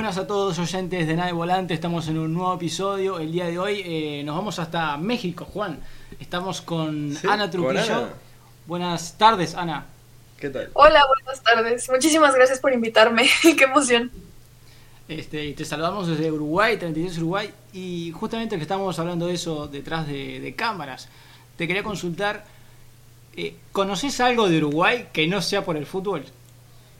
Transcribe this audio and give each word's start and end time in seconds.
Buenas 0.00 0.16
a 0.16 0.26
todos 0.26 0.58
oyentes 0.58 1.06
de 1.06 1.14
Nave 1.14 1.32
Volante, 1.32 1.74
estamos 1.74 2.08
en 2.08 2.18
un 2.18 2.32
nuevo 2.32 2.54
episodio. 2.54 3.18
El 3.18 3.32
día 3.32 3.44
de 3.48 3.58
hoy 3.58 3.82
eh, 3.84 4.22
nos 4.24 4.34
vamos 4.34 4.58
hasta 4.58 4.96
México, 4.96 5.44
Juan. 5.44 5.78
Estamos 6.18 6.62
con 6.62 7.14
Sí, 7.14 7.26
Ana 7.28 7.42
con 7.42 7.50
Trujillo. 7.50 7.96
Ana. 7.96 8.08
Buenas 8.66 9.18
tardes, 9.18 9.54
Ana. 9.54 9.84
¿Qué 10.38 10.48
tal? 10.48 10.70
Hola, 10.72 11.02
buenas 11.06 11.42
tardes. 11.42 11.86
Muchísimas 11.90 12.34
gracias 12.34 12.60
por 12.60 12.72
invitarme. 12.72 13.28
Qué 13.42 13.64
emoción. 13.64 14.10
Este, 15.06 15.44
y 15.44 15.52
te 15.52 15.66
saludamos 15.66 16.08
desde 16.08 16.32
Uruguay, 16.32 16.78
36 16.78 17.18
Uruguay. 17.18 17.50
Y 17.74 18.10
justamente 18.12 18.56
que 18.56 18.62
estamos 18.62 18.98
hablando 18.98 19.26
de 19.26 19.34
eso 19.34 19.68
detrás 19.68 20.06
de, 20.06 20.40
de 20.40 20.54
cámaras, 20.54 21.10
te 21.58 21.66
quería 21.66 21.82
consultar. 21.82 22.46
eh, 23.36 23.54
¿Conoces 23.70 24.18
algo 24.22 24.48
de 24.48 24.56
Uruguay 24.56 25.08
que 25.12 25.26
no 25.26 25.42
sea 25.42 25.62
por 25.62 25.76
el 25.76 25.84
fútbol? 25.84 26.24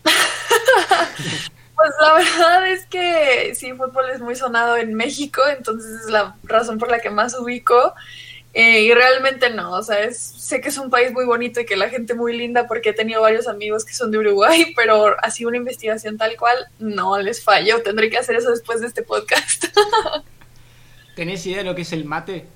Pues 1.80 1.92
la 2.00 2.14
verdad 2.14 2.66
es 2.68 2.84
que 2.86 3.54
sí, 3.54 3.72
fútbol 3.72 4.10
es 4.12 4.20
muy 4.20 4.36
sonado 4.36 4.76
en 4.76 4.94
México, 4.94 5.40
entonces 5.56 6.02
es 6.04 6.10
la 6.10 6.36
razón 6.42 6.78
por 6.78 6.90
la 6.90 7.00
que 7.00 7.08
más 7.10 7.34
ubico. 7.38 7.94
Eh, 8.52 8.82
y 8.82 8.92
realmente 8.92 9.48
no, 9.50 9.72
o 9.74 9.82
sea, 9.82 10.00
es- 10.02 10.18
sé 10.18 10.60
que 10.60 10.70
es 10.70 10.76
un 10.78 10.90
país 10.90 11.12
muy 11.12 11.24
bonito 11.24 11.60
y 11.60 11.64
que 11.66 11.76
la 11.76 11.88
gente 11.88 12.14
muy 12.14 12.36
linda 12.36 12.66
porque 12.66 12.88
he 12.90 12.92
tenido 12.92 13.22
varios 13.22 13.46
amigos 13.46 13.84
que 13.84 13.94
son 13.94 14.10
de 14.10 14.18
Uruguay, 14.18 14.72
pero 14.76 15.14
así 15.22 15.44
una 15.44 15.56
investigación 15.56 16.18
tal 16.18 16.36
cual, 16.36 16.56
no 16.80 17.16
les 17.20 17.42
fallo. 17.44 17.80
Tendré 17.82 18.10
que 18.10 18.18
hacer 18.18 18.34
eso 18.36 18.50
después 18.50 18.80
de 18.80 18.88
este 18.88 19.02
podcast. 19.02 19.66
¿Tenés 21.14 21.44
idea 21.46 21.58
de 21.58 21.64
lo 21.64 21.74
que 21.74 21.82
es 21.82 21.92
el 21.92 22.04
mate? 22.04 22.46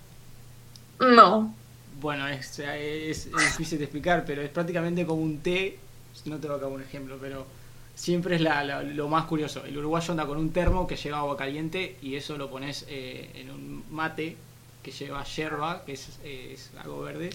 no. 1.01 1.55
Bueno, 2.01 2.29
es, 2.29 2.59
es, 2.59 3.27
es 3.27 3.33
difícil 3.33 3.79
de 3.79 3.85
explicar, 3.85 4.25
pero 4.27 4.43
es 4.43 4.51
prácticamente 4.51 5.07
como 5.07 5.23
un 5.23 5.39
té. 5.41 5.79
No 6.27 6.37
te 6.39 6.49
voy 6.49 6.57
a 6.59 6.61
dar 6.61 6.71
un 6.71 6.83
ejemplo, 6.83 7.17
pero 7.19 7.47
siempre 7.95 8.37
es 8.37 8.41
la- 8.41 8.65
la- 8.65 8.83
lo 8.83 9.09
más 9.09 9.25
curioso. 9.27 9.65
El 9.65 9.77
uruguayo 9.79 10.11
anda 10.13 10.27
con 10.27 10.39
un 10.39 10.53
termo 10.53 10.87
que 10.87 10.97
lleva 10.97 11.19
agua 11.19 11.37
caliente 11.37 11.97
y 12.03 12.17
eso 12.17 12.37
lo 12.37 12.51
pones 12.51 12.85
eh, 12.89 13.31
en 13.35 13.51
un 13.51 13.85
mate 13.91 14.37
que 14.83 14.91
lleva 14.91 15.25
yerba, 15.25 15.83
que 15.87 15.93
es, 15.93 16.09
es 16.25 16.71
algo 16.83 17.01
verde. 17.03 17.31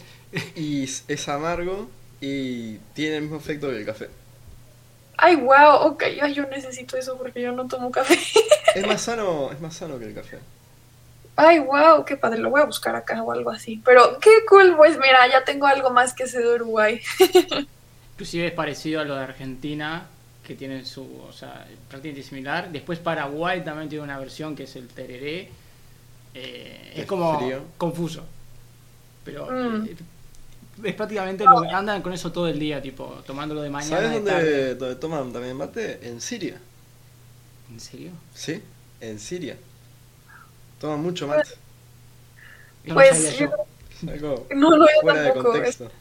Y 0.55 0.83
es- 0.83 1.03
es 1.07 1.27
amargo 1.29 1.89
y 2.21 2.75
tiene 2.93 3.17
el 3.17 3.21
mismo 3.23 3.37
efecto 3.37 3.69
que 3.69 3.77
el 3.77 3.85
café. 3.85 4.09
Ay, 5.17 5.35
wow, 5.35 5.75
ok, 5.87 6.03
ay, 6.21 6.33
yo 6.33 6.45
necesito 6.47 6.95
eso 6.97 7.17
porque 7.17 7.41
yo 7.41 7.51
no 7.51 7.67
tomo 7.67 7.91
café. 7.91 8.17
Es 8.75 8.85
más 8.85 9.01
sano, 9.01 9.51
es 9.51 9.59
más 9.59 9.73
sano 9.75 9.97
que 9.97 10.05
el 10.05 10.13
café. 10.13 10.37
Ay, 11.35 11.59
wow, 11.59 12.05
qué 12.05 12.15
padre, 12.17 12.39
lo 12.39 12.49
voy 12.51 12.61
a 12.61 12.65
buscar 12.65 12.95
acá 12.95 13.23
o 13.23 13.31
algo 13.31 13.49
así. 13.49 13.81
Pero 13.83 14.19
qué 14.19 14.29
cool, 14.47 14.75
pues 14.77 14.97
mira, 14.99 15.27
ya 15.27 15.43
tengo 15.43 15.65
algo 15.65 15.89
más 15.89 16.13
que 16.13 16.27
sé 16.27 16.39
de 16.39 16.53
Uruguay. 16.55 17.01
Inclusive 18.13 18.47
es 18.47 18.53
parecido 18.53 19.01
a 19.01 19.05
lo 19.05 19.15
de 19.15 19.23
Argentina, 19.23 20.07
que 20.49 20.55
tienen 20.55 20.83
su, 20.85 21.03
o 21.21 21.31
sea, 21.31 21.65
prácticamente 21.87 22.27
similar. 22.27 22.71
Después 22.71 22.97
Paraguay 22.99 23.63
también 23.63 23.87
tiene 23.87 24.03
una 24.03 24.17
versión 24.17 24.55
que 24.55 24.63
es 24.63 24.75
el 24.75 24.87
tereré. 24.87 25.47
Eh, 26.33 26.91
es 26.93 26.99
Es 27.01 27.05
como 27.05 27.37
frío. 27.39 27.61
confuso. 27.77 28.25
Pero 29.23 29.45
Mm. 29.51 29.85
eh, 29.85 29.95
es 30.85 30.95
prácticamente 30.95 31.43
lo 31.45 31.61
que 31.61 31.67
andan 31.69 32.01
con 32.01 32.13
eso 32.13 32.31
todo 32.31 32.47
el 32.47 32.57
día, 32.57 32.81
tipo, 32.81 33.05
tomándolo 33.27 33.61
de 33.61 33.69
mañana. 33.69 33.95
¿Sabes 33.95 34.09
de 34.09 34.15
dónde, 34.15 34.31
tarde. 34.31 34.75
dónde 34.75 34.95
toman 34.95 35.31
también 35.31 35.55
mate? 35.55 35.99
En 36.07 36.19
Siria. 36.19 36.59
¿En 37.71 37.79
serio? 37.79 38.11
¿Sí? 38.33 38.61
En 39.01 39.19
Siria. 39.19 39.55
Toman 40.79 40.99
mucho 41.01 41.27
mate. 41.27 41.49
No 42.85 42.95
Pues, 42.95 43.37
yo. 43.37 43.49
No, 44.01 44.69
no, 44.77 44.85
yo 44.85 45.01
fuera 45.01 45.21
de 45.21 45.27
tampoco. 45.31 45.51
contexto. 45.51 45.91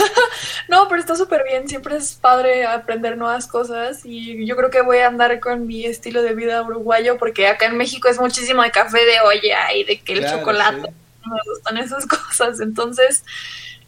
No, 0.68 0.88
pero 0.88 1.00
está 1.00 1.16
súper 1.16 1.44
bien, 1.44 1.68
siempre 1.68 1.96
es 1.96 2.14
padre 2.14 2.64
aprender 2.66 3.16
nuevas 3.16 3.46
cosas 3.46 4.00
y 4.04 4.46
yo 4.46 4.56
creo 4.56 4.70
que 4.70 4.82
voy 4.82 4.98
a 4.98 5.08
andar 5.08 5.40
con 5.40 5.66
mi 5.66 5.84
estilo 5.86 6.22
de 6.22 6.34
vida 6.34 6.62
uruguayo 6.62 7.18
porque 7.18 7.46
acá 7.48 7.66
en 7.66 7.76
México 7.76 8.08
es 8.08 8.18
muchísimo 8.20 8.62
de 8.62 8.70
café 8.70 8.98
de 9.04 9.20
olla 9.20 9.72
y 9.74 9.84
de 9.84 10.02
que 10.02 10.12
el 10.14 10.24
Claro, 10.24 10.26
chocolate, 10.26 10.78
sí. 10.82 10.94
no 11.24 11.34
me 11.34 11.40
gustan 11.52 11.78
esas 11.78 12.06
cosas, 12.08 12.60
entonces 12.60 13.24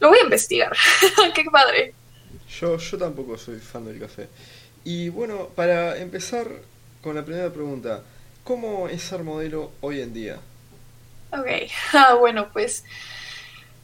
lo 0.01 0.09
voy 0.09 0.19
a 0.19 0.25
investigar. 0.25 0.73
qué 1.35 1.45
padre. 1.53 1.97
Yo, 2.61 2.77
yo 2.79 2.99
tampoco 2.99 3.37
soy 3.39 3.59
fan 3.59 3.85
del 3.87 3.99
café. 3.99 4.29
Y 4.85 5.09
bueno, 5.09 5.49
para 5.55 5.97
empezar 5.99 6.49
con 7.01 7.15
la 7.17 7.25
primera 7.25 7.53
pregunta, 7.53 8.03
¿cómo 8.45 8.89
es 8.89 9.03
ser 9.03 9.23
modelo 9.23 9.73
hoy 9.81 10.01
en 10.01 10.13
día? 10.13 10.41
Ok, 11.33 11.47
ah, 11.95 12.15
bueno, 12.15 12.51
pues 12.53 12.85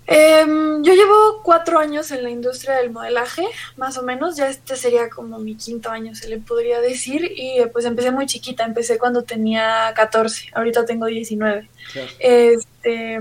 em, 0.08 0.82
yo 0.82 0.94
llevo 0.94 1.42
cuatro 1.42 1.78
años 1.78 2.10
en 2.10 2.22
la 2.22 2.30
industria 2.30 2.76
del 2.76 2.90
modelaje, 2.90 3.44
más 3.76 3.98
o 3.98 4.02
menos, 4.02 4.36
ya 4.36 4.48
este 4.48 4.76
sería 4.76 5.08
como 5.10 5.38
mi 5.38 5.54
quinto 5.54 5.90
año, 5.90 6.14
se 6.14 6.28
le 6.28 6.38
podría 6.38 6.80
decir, 6.80 7.30
y 7.36 7.60
eh, 7.60 7.66
pues 7.68 7.84
empecé 7.84 8.10
muy 8.10 8.26
chiquita, 8.26 8.64
empecé 8.64 8.98
cuando 8.98 9.22
tenía 9.22 9.92
14, 9.94 10.50
ahorita 10.54 10.84
tengo 10.84 11.06
19. 11.06 11.68
Claro. 11.92 12.08
Este, 12.18 13.20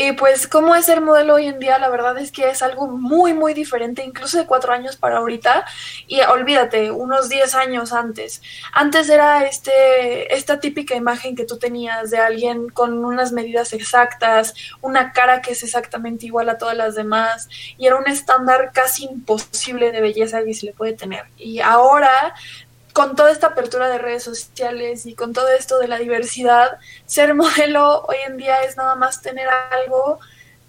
y 0.00 0.12
pues, 0.12 0.46
¿cómo 0.46 0.76
es 0.76 0.86
ser 0.86 1.00
modelo 1.00 1.34
hoy 1.34 1.46
en 1.46 1.58
día? 1.58 1.76
La 1.80 1.88
verdad 1.88 2.16
es 2.18 2.30
que 2.30 2.48
es 2.48 2.62
algo 2.62 2.86
muy, 2.86 3.34
muy 3.34 3.52
diferente, 3.52 4.04
incluso 4.04 4.38
de 4.38 4.46
cuatro 4.46 4.72
años 4.72 4.96
para 4.96 5.16
ahorita. 5.16 5.64
Y 6.06 6.20
olvídate, 6.20 6.92
unos 6.92 7.28
10 7.28 7.56
años 7.56 7.92
antes. 7.92 8.40
Antes 8.72 9.08
era 9.08 9.44
este, 9.44 10.32
esta 10.32 10.60
típica 10.60 10.94
imagen 10.94 11.34
que 11.34 11.44
tú 11.44 11.58
tenías 11.58 12.10
de 12.10 12.18
alguien 12.18 12.68
con 12.68 13.04
unas 13.04 13.32
medidas 13.32 13.72
exactas, 13.72 14.54
una 14.82 15.12
cara 15.12 15.42
que 15.42 15.50
es 15.50 15.64
exactamente 15.64 16.26
igual 16.26 16.48
a 16.48 16.58
todas 16.58 16.76
las 16.76 16.94
demás, 16.94 17.48
y 17.76 17.88
era 17.88 17.96
un 17.96 18.06
estándar 18.06 18.70
casi 18.72 19.04
imposible 19.04 19.90
de 19.90 20.00
belleza 20.00 20.44
que 20.44 20.54
se 20.54 20.66
le 20.66 20.74
puede 20.74 20.92
tener. 20.92 21.24
Y 21.36 21.58
ahora 21.58 22.34
con 22.98 23.14
toda 23.14 23.30
esta 23.30 23.46
apertura 23.46 23.88
de 23.88 23.98
redes 23.98 24.24
sociales 24.24 25.06
y 25.06 25.14
con 25.14 25.32
todo 25.32 25.46
esto 25.50 25.78
de 25.78 25.86
la 25.86 25.98
diversidad, 25.98 26.78
ser 27.06 27.32
modelo 27.32 28.02
hoy 28.08 28.16
en 28.26 28.36
día 28.36 28.64
es 28.64 28.76
nada 28.76 28.96
más 28.96 29.22
tener 29.22 29.46
algo, 29.70 30.18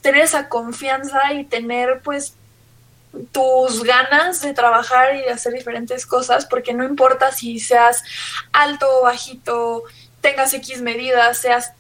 tener 0.04 0.22
esa 0.22 0.48
confianza 0.48 1.34
y 1.34 1.46
tener 1.46 2.02
pues 2.04 2.36
tus 3.32 3.84
ganas 3.84 4.44
de 4.44 4.54
trabajar 4.54 5.16
y 5.16 5.22
de 5.22 5.32
hacer 5.32 5.54
diferentes 5.54 6.06
cosas, 6.06 6.46
porque 6.46 6.72
no 6.72 6.84
importa 6.84 7.32
si 7.32 7.60
seas 7.60 8.04
alto 8.54 9.00
o 9.00 9.02
bajito, 9.06 9.86
tengas 10.22 10.54
X 10.54 10.84
medidas, 10.84 11.40
seas 11.40 11.72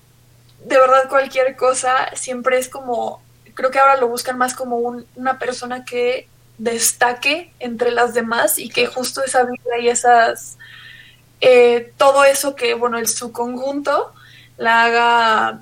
de 0.66 0.80
verdad 0.80 1.10
cualquier 1.10 1.56
cosa, 1.58 2.10
siempre 2.16 2.58
es 2.58 2.70
como, 2.70 3.22
creo 3.54 3.70
que 3.70 3.78
ahora 3.78 3.98
lo 3.98 4.08
buscan 4.08 4.40
más 4.40 4.56
como 4.56 4.78
un- 4.78 5.06
una 5.16 5.38
persona 5.38 5.86
que 5.86 6.28
destaque 6.60 7.54
entre 7.60 7.92
las 7.92 8.14
demás 8.14 8.60
y 8.60 8.70
que 8.70 8.88
justo 8.88 9.24
esa 9.24 9.44
vida 9.44 9.80
y 9.82 9.90
esas 9.90 10.58
eh, 11.42 11.94
todo 11.98 12.24
eso 12.26 12.56
que 12.56 12.74
bueno 12.74 12.98
el 12.98 13.08
su 13.08 13.32
conjunto 13.32 14.14
la 14.58 14.84
haga 14.86 15.62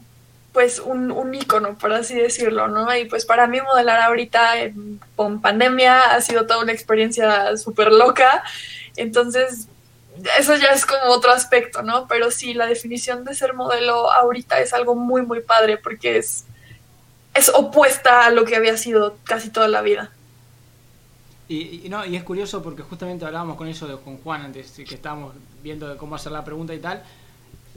pues 0.54 0.80
un, 0.80 1.12
un 1.12 1.36
ícono 1.36 1.78
por 1.78 1.94
así 1.94 2.16
decirlo 2.16 2.68
no 2.68 2.96
y 2.96 3.06
pues 3.06 3.26
para 3.26 3.48
mí 3.48 3.62
modelar 3.62 4.02
ahorita 4.02 4.58
en- 4.60 5.00
con 5.16 5.42
pandemia 5.42 6.16
ha 6.16 6.22
sido 6.22 6.48
toda 6.48 6.62
una 6.64 6.74
experiencia 6.74 7.56
súper 7.58 7.92
loca. 7.92 8.44
Entonces 8.96 9.68
eso 10.40 10.56
ya 10.56 10.70
es 10.70 10.86
como 10.86 11.12
otro 11.12 11.32
aspecto 11.32 11.84
no 11.84 12.08
pero 12.08 12.32
sí 12.32 12.54
la 12.56 12.66
definición 12.68 13.24
de 13.26 13.36
ser 13.36 13.54
modelo 13.54 14.12
ahorita 14.12 14.60
es 14.62 14.74
algo 14.74 14.96
muy 14.96 15.22
muy 15.22 15.42
padre 15.42 15.78
porque 15.78 16.18
es 16.18 16.46
es 17.36 17.50
opuesta 17.50 18.26
a 18.26 18.32
lo 18.32 18.46
que 18.46 18.56
había 18.56 18.78
sido 18.78 19.18
casi 19.26 19.50
toda 19.52 19.68
la 19.68 19.82
vida 19.82 20.12
Y, 21.50 21.86
y 21.86 21.90
no, 21.90 22.06
y 22.06 22.16
es 22.16 22.24
curioso 22.24 22.62
porque 22.62 22.84
justamente 22.84 23.24
hablábamos 23.26 23.56
con 23.56 23.68
eso 23.68 23.88
de, 23.88 23.98
con 23.98 24.18
Juan 24.18 24.42
antes, 24.42 24.72
que 24.72 24.96
estábamos 24.96 25.34
viendo 25.64 25.88
de 25.88 25.96
cómo 25.96 26.16
hacer 26.16 26.32
la 26.32 26.44
pregunta 26.44 26.74
y 26.76 26.80
tal. 26.80 27.04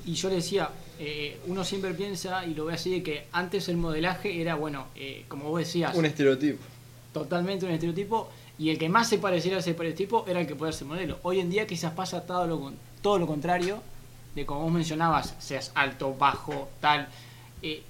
Y 0.07 0.15
yo 0.15 0.29
le 0.29 0.37
decía, 0.37 0.71
eh, 0.99 1.39
uno 1.47 1.63
siempre 1.63 1.93
piensa, 1.95 2.45
y 2.47 2.55
lo 2.55 2.65
ve 2.65 2.75
así, 2.75 2.91
de 2.91 3.03
que 3.03 3.27
antes 3.33 3.69
el 3.69 3.77
modelaje 3.77 4.41
era, 4.41 4.55
bueno, 4.55 4.87
eh, 4.97 5.25
como 5.29 5.45
vos 5.51 5.61
decías, 5.61 5.95
Un 5.95 6.07
estereotipo. 6.07 6.59
totalmente 7.13 7.67
un 7.67 7.73
estereotipo, 7.73 8.31
y 8.59 8.71
el 8.71 8.79
que 8.79 8.89
más 8.89 9.09
se 9.09 9.19
pareciera 9.19 9.59
a 9.59 9.61
ese 9.61 9.71
estereotipo 9.71 10.25
era 10.27 10.41
el 10.41 10.47
que 10.47 10.57
podía 10.57 10.73
ser 10.73 10.87
modelo. 10.89 11.19
Hoy 11.23 11.39
en 11.39 11.51
día 11.51 11.67
quizás 11.67 11.93
pasa 11.93 12.23
todo 12.27 12.47
lo, 12.47 12.73
todo 13.03 13.19
lo 13.19 13.27
contrario, 13.27 13.83
de 14.35 14.47
como 14.47 14.63
vos 14.63 14.73
mencionabas, 14.73 15.35
seas 15.39 15.71
alto, 15.75 16.15
bajo, 16.19 16.71
tal. 16.81 17.09
eh, 17.63 17.83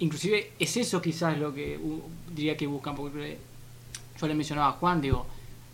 inclusive 0.00 0.52
es 0.58 0.76
eso 0.76 1.00
quizás 1.00 1.38
lo 1.38 1.54
que 1.54 1.78
uh, 1.78 2.02
diría 2.34 2.56
que 2.56 2.66
buscan, 2.66 2.94
porque 2.94 3.38
yo 4.22 4.28
le 4.28 4.34
mencionaba 4.34 4.68
a 4.68 4.72
Juan, 4.72 5.00
digo, 5.00 5.26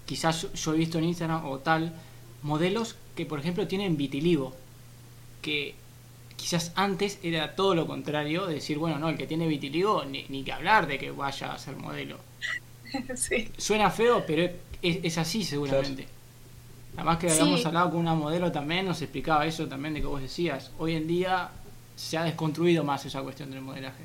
quizás 0.07 0.47
yo- 0.55 0.75
he 0.75 0.77
visto 0.79 0.99
en 0.99 1.05
Instagram 1.05 1.47
o 1.47 1.59
tal, 1.59 1.93
modelos 2.43 2.97
que 3.15 3.27
por 3.27 3.39
ejemplo 3.41 3.67
tienen 3.69 3.97
vitiligo, 3.97 4.55
que 5.43 5.75
quizás 6.37 6.73
antes 6.77 7.19
era 7.23 7.55
todo 7.57 7.75
lo 7.75 7.87
contrario, 7.87 8.47
de 8.47 8.55
decir, 8.55 8.79
bueno, 8.79 8.99
no, 8.99 9.09
el 9.09 9.17
que 9.19 9.27
tiene 9.27 9.47
vitiligo, 9.49 10.05
ni, 10.05 10.25
ni 10.29 10.43
que 10.45 10.53
hablar 10.53 10.87
de 10.87 10.99
que 10.99 11.11
vaya 11.11 11.53
a 11.53 11.59
ser 11.59 11.77
modelo. 11.77 12.19
sí 13.17 13.51
Suena 13.59 13.91
feo, 13.91 14.25
pero 14.27 14.51
es, 14.83 14.99
es 15.03 15.19
así 15.19 15.45
seguramente. 15.45 16.07
Además 16.97 17.19
que 17.19 17.29
Sí. 17.29 17.39
habíamos 17.41 17.65
hablado 17.67 17.91
con 17.91 18.01
una 18.01 18.15
modelo 18.15 18.51
también, 18.51 18.87
nos 18.87 19.03
explicaba 19.03 19.47
eso 19.47 19.67
también 19.69 19.95
de 19.95 20.01
que 20.01 20.07
vos 20.07 20.21
decías. 20.23 20.71
Hoy 20.79 20.95
en 20.95 21.07
día 21.07 21.51
se 21.97 22.17
ha 22.19 22.25
desconstruido 22.25 22.83
más 22.85 23.05
esa 23.05 23.21
cuestión 23.23 23.51
del 23.51 23.61
modelaje. 23.61 24.03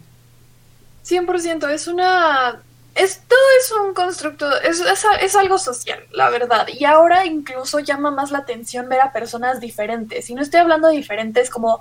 100%, 1.03 1.67
es 1.69 1.87
una 1.87 2.61
Esto 2.95 3.35
es 3.59 3.71
un 3.71 3.95
constructo, 3.95 4.47
es, 4.61 4.79
es, 4.79 5.03
es, 5.19 5.35
algo 5.35 5.57
social, 5.57 6.05
la 6.11 6.29
verdad. 6.29 6.67
Y 6.67 6.85
ahora 6.85 7.25
incluso 7.25 7.79
llama 7.79 8.11
más 8.11 8.29
la 8.29 8.39
atención 8.39 8.87
ver 8.87 9.01
a 9.01 9.11
personas 9.11 9.59
diferentes. 9.59 10.29
Y 10.29 10.35
no 10.35 10.43
estoy 10.43 10.59
hablando 10.59 10.89
de 10.89 10.95
diferentes 10.95 11.49
como, 11.49 11.79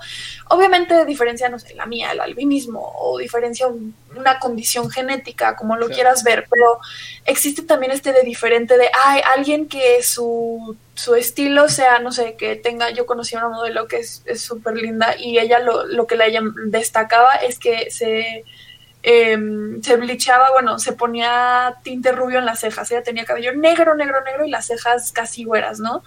obviamente 0.48 1.04
diferencia, 1.04 1.50
no 1.50 1.58
sé, 1.58 1.74
la 1.74 1.84
mía, 1.84 2.12
el 2.12 2.20
albinismo, 2.20 2.94
o 2.96 3.18
diferencia 3.18 3.68
una 4.16 4.38
condición 4.38 4.90
genética, 4.90 5.54
como 5.54 5.76
lo 5.76 5.88
quieras 5.88 6.24
ver, 6.24 6.46
pero 6.50 6.78
existe 7.26 7.62
también 7.62 7.92
este 7.92 8.12
de 8.12 8.22
diferente 8.22 8.78
de, 8.78 8.90
hay 9.04 9.20
alguien 9.36 9.68
que 9.68 10.02
su, 10.02 10.76
su 10.94 11.14
estilo 11.14 11.68
sea, 11.68 11.98
no 11.98 12.12
sé, 12.12 12.36
que 12.36 12.56
tenga, 12.56 12.90
yo 12.90 13.04
conocí 13.04 13.34
a 13.34 13.38
una 13.38 13.48
modelo 13.48 13.86
que 13.86 13.98
es 13.98 14.22
súper 14.36 14.76
linda 14.76 15.14
y 15.18 15.38
ella 15.38 15.58
lo, 15.58 15.84
lo 15.84 16.06
que 16.06 16.16
la 16.16 16.24
destacaba 16.66 17.34
es 17.34 17.58
que 17.58 17.90
se 17.90 18.44
Em, 19.04 19.82
se 19.82 19.96
blichaba, 19.96 20.52
bueno, 20.52 20.78
se 20.78 20.92
ponía 20.92 21.78
tinte 21.82 22.12
rubio 22.12 22.38
en 22.38 22.46
las 22.46 22.60
cejas, 22.60 22.90
ella 22.90 23.02
tenía 23.02 23.24
cabello 23.24 23.52
negro, 23.52 23.96
negro, 23.96 24.22
negro 24.22 24.44
y 24.46 24.50
las 24.50 24.66
cejas 24.66 25.10
casi 25.10 25.44
güeras, 25.44 25.80
¿no? 25.80 26.04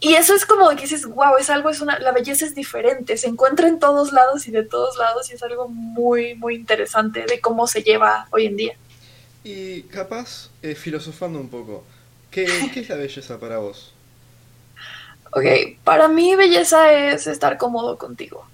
Y 0.00 0.14
eso 0.14 0.34
es 0.34 0.44
como 0.44 0.68
que 0.70 0.82
dices, 0.82 1.06
wow, 1.06 1.36
es 1.38 1.48
algo, 1.50 1.70
es 1.70 1.80
una, 1.80 1.98
la 1.98 2.12
belleza 2.12 2.44
es 2.44 2.54
diferente, 2.54 3.16
se 3.16 3.26
encuentra 3.26 3.68
en 3.68 3.78
todos 3.78 4.12
lados 4.12 4.46
y 4.48 4.50
de 4.50 4.64
todos 4.64 4.98
lados 4.98 5.30
y 5.30 5.34
es 5.34 5.42
algo 5.42 5.68
muy, 5.68 6.34
muy 6.34 6.54
interesante 6.54 7.24
de 7.26 7.40
cómo 7.40 7.66
se 7.66 7.82
lleva 7.82 8.26
hoy 8.30 8.46
en 8.46 8.56
día. 8.56 8.76
Y 9.42 9.82
capaz, 9.84 10.50
eh, 10.62 10.74
filosofando 10.74 11.38
un 11.38 11.48
poco, 11.48 11.84
¿qué, 12.30 12.46
¿qué 12.72 12.80
es 12.80 12.88
la 12.88 12.96
belleza 12.96 13.38
para 13.38 13.58
vos? 13.58 13.94
Ok, 15.32 15.44
para 15.84 16.08
mí 16.08 16.34
belleza 16.34 16.92
es 16.92 17.26
estar 17.26 17.56
cómodo 17.56 17.96
contigo 17.96 18.46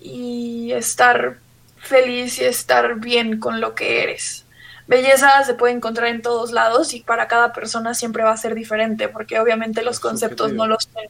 y 0.00 0.72
estar 0.72 1.38
feliz 1.84 2.38
y 2.38 2.44
estar 2.44 2.96
bien 2.96 3.38
con 3.38 3.60
lo 3.60 3.74
que 3.74 4.02
eres. 4.02 4.44
Belleza 4.86 5.42
se 5.44 5.54
puede 5.54 5.72
encontrar 5.72 6.08
en 6.08 6.22
todos 6.22 6.52
lados 6.52 6.92
y 6.92 7.00
para 7.00 7.26
cada 7.26 7.52
persona 7.52 7.94
siempre 7.94 8.22
va 8.22 8.32
a 8.32 8.36
ser 8.36 8.54
diferente, 8.54 9.08
porque 9.08 9.40
obviamente 9.40 9.82
los 9.82 9.98
conceptos 9.98 10.52
no 10.52 10.66
los 10.66 10.88
tiene. 10.88 11.08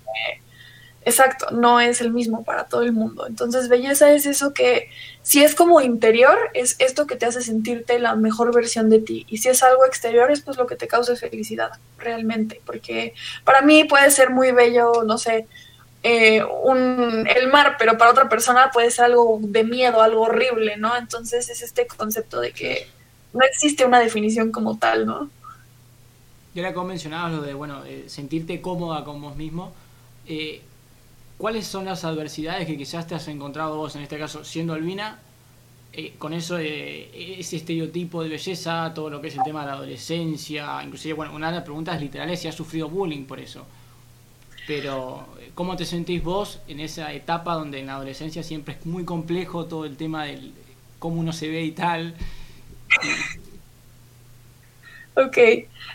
Exacto, 1.07 1.51
no 1.51 1.81
es 1.81 2.01
el 2.01 2.13
mismo 2.13 2.45
para 2.45 2.65
todo 2.65 2.83
el 2.83 2.93
mundo. 2.93 3.27
Entonces, 3.27 3.69
belleza 3.69 4.13
es 4.13 4.25
eso 4.25 4.55
que, 4.55 4.89
si 5.23 5.45
es 5.45 5.55
como 5.55 5.83
interior, 5.83 6.39
es 6.55 6.77
esto 6.79 7.07
que 7.07 7.17
te 7.17 7.27
hace 7.27 7.43
sentirte 7.43 7.99
la 7.99 8.15
mejor 8.17 8.55
versión 8.55 8.89
de 8.89 9.01
ti. 9.01 9.27
Y 9.29 9.39
si 9.39 9.51
es 9.51 9.63
algo 9.63 9.85
exterior, 9.85 10.31
es 10.31 10.41
pues 10.41 10.57
lo 10.57 10.67
que 10.67 10.77
te 10.77 10.89
causa 10.89 11.15
felicidad, 11.17 11.73
realmente. 11.99 12.63
Porque 12.65 13.13
para 13.45 13.61
mí 13.61 13.85
puede 13.85 14.11
ser 14.11 14.31
muy 14.31 14.53
bello, 14.53 15.05
no 15.05 15.19
sé, 15.19 15.47
eh, 16.07 16.45
un, 16.45 17.27
el 17.27 17.49
mar, 17.51 17.77
pero 17.79 17.97
para 17.97 18.11
otra 18.11 18.29
persona 18.29 18.71
puede 18.71 18.91
ser 18.91 19.07
algo 19.07 19.39
de 19.41 19.65
miedo, 19.65 20.03
algo 20.03 20.25
horrible, 20.25 20.77
¿no? 20.77 20.95
Entonces 20.95 21.49
es 21.49 21.63
este 21.63 21.87
concepto 21.87 22.43
de 22.43 22.53
que 22.53 22.87
no 23.33 23.43
existe 23.43 23.87
una 23.87 24.01
definición 24.01 24.53
como 24.53 24.77
tal, 24.77 25.07
¿no? 25.07 25.31
Y 26.55 26.59
ahora 26.59 26.75
como 26.75 26.89
mencionabas 26.89 27.33
lo 27.33 27.41
de, 27.41 27.55
bueno, 27.55 27.87
eh, 27.87 28.05
sentirte 28.09 28.61
cómoda 28.61 29.03
con 29.03 29.23
vos 29.23 29.35
mismo, 29.37 29.73
eh, 30.27 30.61
¿cuáles 31.39 31.67
son 31.67 31.87
las 31.87 32.05
adversidades 32.05 32.67
que 32.67 32.77
quizás 32.77 33.07
te 33.07 33.15
has 33.15 33.27
encontrado 33.29 33.79
vos, 33.79 33.97
en 33.97 34.03
este 34.03 34.19
caso, 34.19 34.45
siendo 34.45 34.75
albina, 34.75 35.21
con 36.19 36.35
eso 36.35 36.59
ese 36.59 37.57
estereotipo 37.57 38.23
de 38.23 38.29
belleza, 38.29 38.93
todo 38.95 39.09
lo 39.09 39.23
que 39.23 39.29
es 39.29 39.37
el 39.37 39.43
tema 39.45 39.61
de 39.61 39.69
la 39.69 39.73
adolescencia, 39.75 40.83
inclusive, 40.83 41.15
bueno, 41.15 41.35
una 41.35 41.49
de 41.49 41.55
las 41.55 41.65
preguntas 41.65 41.99
literales 41.99 42.41
si 42.41 42.49
has 42.49 42.55
sufrido 42.55 42.91
bullying 42.91 43.25
por 43.25 43.41
eso. 43.41 43.65
Pero, 44.67 45.27
¿cómo 45.55 45.77
te 45.77 45.85
sentís 45.85 46.23
vos 46.23 46.61
en 46.69 46.81
esa 46.81 47.13
etapa 47.13 47.55
donde 47.55 47.81
en 47.81 47.87
la 47.87 47.95
adolescencia 47.95 48.43
siempre 48.43 48.75
es 48.75 48.87
muy 48.87 49.05
complejo 49.05 49.67
todo 49.67 49.85
el 49.85 49.97
tema 49.97 50.25
del 50.25 50.55
cómo 50.99 51.21
uno 51.21 51.33
se 51.33 51.49
ve 51.49 51.63
y 51.63 51.73
tal? 51.73 52.17
Ok. 55.17 55.37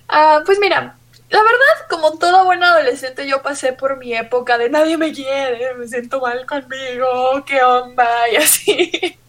Uh, 0.10 0.44
pues 0.46 0.60
mira, 0.60 0.98
la 1.30 1.40
verdad, 1.40 1.88
como 1.90 2.18
toda 2.18 2.44
buena 2.44 2.72
adolescente, 2.72 3.28
yo 3.28 3.42
pasé 3.42 3.74
por 3.74 3.98
mi 3.98 4.14
época 4.14 4.58
de 4.58 4.70
nadie 4.70 4.98
me 4.98 5.12
quiere, 5.12 5.76
me 5.76 5.88
siento 5.88 6.22
mal 6.22 6.46
conmigo, 6.46 7.44
qué 7.46 7.62
onda, 7.62 8.30
y 8.32 8.38
así. 8.38 8.92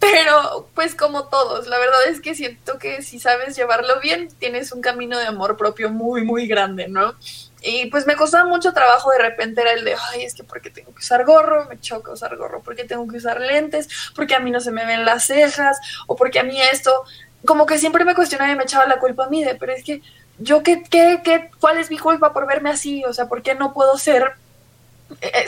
Pero, 0.00 0.68
pues 0.74 0.94
como 0.94 1.28
todos, 1.28 1.66
la 1.68 1.78
verdad 1.78 2.08
es 2.08 2.20
que 2.20 2.34
siento 2.34 2.78
que 2.78 3.02
si 3.02 3.20
sabes 3.20 3.56
llevarlo 3.56 4.00
bien, 4.00 4.28
tienes 4.38 4.72
un 4.72 4.80
camino 4.80 5.18
de 5.18 5.26
amor 5.26 5.56
propio 5.56 5.90
muy, 5.90 6.24
muy 6.24 6.46
grande, 6.46 6.88
¿no? 6.88 7.14
Y 7.64 7.86
pues 7.86 8.06
me 8.06 8.16
costaba 8.16 8.44
mucho 8.44 8.72
trabajo 8.72 9.10
de 9.12 9.18
repente 9.18 9.60
era 9.60 9.72
el 9.72 9.84
de, 9.84 9.94
ay, 10.10 10.24
es 10.24 10.34
que 10.34 10.42
porque 10.42 10.70
tengo 10.70 10.92
que 10.92 10.98
usar 10.98 11.24
gorro, 11.24 11.66
me 11.68 11.78
choca 11.78 12.12
usar 12.12 12.36
gorro, 12.36 12.60
porque 12.62 12.84
tengo 12.84 13.06
que 13.06 13.18
usar 13.18 13.40
lentes, 13.40 13.88
porque 14.16 14.34
a 14.34 14.40
mí 14.40 14.50
no 14.50 14.60
se 14.60 14.72
me 14.72 14.84
ven 14.84 15.04
las 15.04 15.26
cejas, 15.26 15.78
o 16.08 16.16
porque 16.16 16.40
a 16.40 16.42
mí 16.42 16.60
esto, 16.60 16.92
como 17.44 17.64
que 17.64 17.78
siempre 17.78 18.04
me 18.04 18.16
cuestionaba 18.16 18.52
y 18.52 18.56
me 18.56 18.64
echaba 18.64 18.86
la 18.86 18.98
culpa 18.98 19.26
a 19.26 19.28
mí 19.28 19.44
de, 19.44 19.54
pero 19.54 19.72
es 19.72 19.84
que 19.84 20.02
yo, 20.38 20.62
¿qué, 20.64 20.82
qué, 20.82 21.20
qué, 21.22 21.50
cuál 21.60 21.78
es 21.78 21.88
mi 21.88 21.98
culpa 21.98 22.32
por 22.32 22.48
verme 22.48 22.70
así? 22.70 23.04
O 23.04 23.12
sea, 23.12 23.28
¿por 23.28 23.42
qué 23.42 23.54
no 23.54 23.72
puedo 23.72 23.96
ser, 23.96 24.32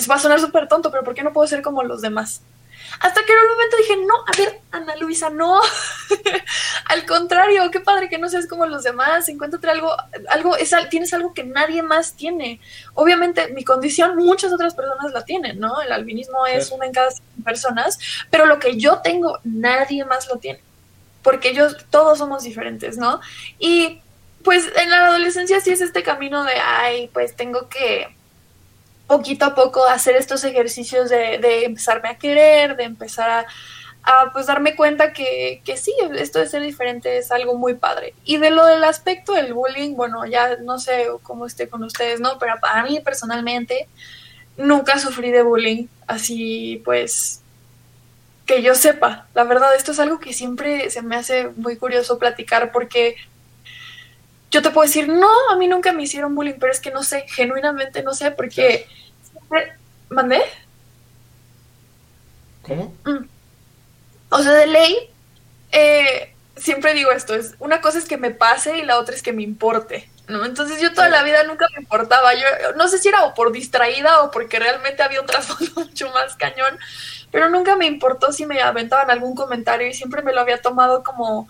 va 0.09 0.15
a 0.15 0.19
sonar 0.21 0.41
súper 0.41 0.69
tonto, 0.69 0.93
pero 0.93 1.03
¿por 1.03 1.15
qué 1.15 1.25
no 1.25 1.33
puedo 1.33 1.49
ser 1.49 1.63
como 1.63 1.83
los 1.83 2.01
demás? 2.01 2.43
Hasta 3.01 3.25
que 3.25 3.33
en 3.33 3.39
un 3.39 3.49
momento 3.49 3.77
dije, 3.77 3.97
no, 3.97 4.15
a 4.15 4.37
ver, 4.37 4.61
Ana 4.71 4.97
Luisa, 4.97 5.31
no. 5.31 5.61
Al 6.87 7.07
contrario, 7.07 7.71
qué 7.71 7.81
padre 7.81 8.09
que 8.09 8.19
no 8.19 8.29
seas 8.29 8.47
como 8.47 8.67
los 8.67 8.83
demás. 8.83 9.29
Encuéntrate 9.29 9.69
algo, 9.71 9.95
algo, 10.31 10.57
es, 10.57 10.75
tienes 10.91 11.13
algo 11.15 11.35
que 11.35 11.45
nadie 11.45 11.83
más 11.83 12.15
tiene. 12.15 12.61
Obviamente, 12.95 13.49
mi 13.49 13.65
condición, 13.65 14.17
muchas 14.17 14.53
otras 14.53 14.75
personas 14.75 15.13
la 15.13 15.25
tienen, 15.25 15.59
¿no? 15.59 15.81
El 15.81 15.93
albinismo 15.93 16.47
es 16.47 16.71
una 16.71 16.87
en 16.87 16.93
cada 16.93 17.11
personas, 17.45 17.99
pero 18.31 18.47
lo 18.47 18.59
que 18.59 18.77
yo 18.77 19.01
tengo, 19.03 19.39
nadie 19.45 20.05
más 20.05 20.29
lo 20.29 20.39
tiene. 20.39 20.61
Porque 21.23 21.51
ellos, 21.51 21.77
todos 21.91 22.19
somos 22.19 22.43
diferentes, 22.43 22.99
¿no? 22.99 23.21
Y 23.59 24.01
pues 24.43 24.71
en 24.77 24.91
la 24.91 25.07
adolescencia 25.07 25.61
sí 25.61 25.71
es 25.71 25.81
este 25.81 26.03
camino 26.03 26.45
de, 26.45 26.53
ay, 26.55 27.09
pues 27.13 27.35
tengo 27.35 27.69
que 27.69 28.15
poquito 29.07 29.45
a 29.45 29.55
poco 29.55 29.85
hacer 29.85 30.17
estos 30.17 30.45
ejercicios 30.45 31.11
de, 31.11 31.65
empezarme 31.65 32.09
a 32.09 32.19
querer, 32.19 32.77
de 32.77 32.85
empezar 32.85 33.47
a, 34.03 34.33
pues 34.33 34.47
darme 34.47 34.77
cuenta 34.77 35.13
que, 35.13 35.63
que, 35.65 35.77
sí, 35.77 35.95
esto 36.17 36.39
de 36.39 36.47
ser 36.47 36.63
diferente 36.63 37.19
es 37.19 37.31
algo 37.31 37.57
muy 37.57 37.75
padre. 37.75 38.15
Y 38.25 38.37
de 38.37 38.51
lo 38.51 38.65
del 38.67 38.85
aspecto 38.85 39.33
del 39.33 39.55
bullying, 39.55 39.95
bueno, 39.95 40.27
ya 40.27 40.57
no 40.57 40.79
sé 40.79 41.07
cómo 41.23 41.47
esté 41.47 41.69
con 41.69 41.83
ustedes, 41.85 42.21
¿no? 42.21 42.39
Pero 42.39 42.55
para 42.61 42.83
mí 42.85 43.01
personalmente 43.01 43.89
nunca 44.57 44.99
sufrí 44.99 45.31
de 45.31 45.43
bullying, 45.43 45.87
así 46.07 46.83
pues 46.85 47.41
que 48.47 48.63
yo 48.63 48.75
sepa. 48.75 49.27
La 49.35 49.45
verdad, 49.45 49.75
esto 49.75 49.93
es 49.93 49.99
algo 49.99 50.21
que 50.21 50.33
siempre 50.33 50.91
se 50.91 51.03
me 51.03 51.17
hace 51.17 51.49
muy 51.57 51.77
curioso 51.77 52.19
platicar 52.19 52.73
porque 52.73 53.17
yo 54.55 54.63
te 54.63 54.71
puedo 54.71 54.87
decir, 54.87 55.09
no, 55.09 55.29
a 55.51 55.57
mí 55.57 55.67
nunca 55.67 55.93
me 55.93 56.05
hicieron 56.05 56.37
bullying, 56.37 56.61
pero 56.61 56.71
es 56.71 56.79
que 56.79 56.93
no 56.93 57.03
sé, 57.03 57.27
genuinamente 57.29 58.05
no 58.05 58.15
sé, 58.15 58.31
porque 58.31 58.87
siempre... 59.29 59.73
¿Mandé? 60.11 60.43
¿Cómo? 62.63 62.95
Mm. 63.05 63.27
O 64.29 64.43
sea, 64.45 64.53
de 64.53 64.69
ley, 64.69 65.11
eh, 65.73 66.35
siempre 66.55 66.95
digo 66.95 67.11
esto, 67.11 67.35
es 67.35 67.57
una 67.59 67.81
cosa 67.81 67.99
es 67.99 68.05
que 68.05 68.17
me 68.17 68.31
pase 68.31 68.79
y 68.79 68.83
la 68.83 69.01
otra 69.01 69.17
es 69.17 69.25
que 69.25 69.33
me 69.33 69.43
importe. 69.43 70.09
¿no? 70.29 70.45
Entonces 70.45 70.81
yo 70.81 70.93
toda 70.93 71.09
la 71.09 71.25
vida 71.25 71.43
nunca 71.43 71.67
me 71.75 71.83
importaba. 71.83 72.33
Yo 72.35 72.47
no 72.77 72.87
sé 72.87 72.99
si 72.99 73.09
era 73.09 73.25
o 73.25 73.35
por 73.35 73.51
distraída 73.51 74.23
o 74.23 74.31
porque 74.31 74.61
realmente 74.61 75.03
había 75.03 75.21
un 75.21 75.27
trasfondo 75.27 75.73
mucho 75.75 76.11
más 76.11 76.37
cañón, 76.37 76.79
pero 77.33 77.51
nunca 77.51 77.75
me 77.75 77.87
importó 77.87 78.33
si 78.33 78.47
me 78.47 78.63
aventaban 78.63 79.11
algún 79.11 79.35
comentario 79.35 79.89
y 79.89 79.95
siempre 79.95 80.23
me 80.23 80.33
lo 80.33 80.41
había 80.41 80.63
tomado 80.63 81.03
como 81.03 81.49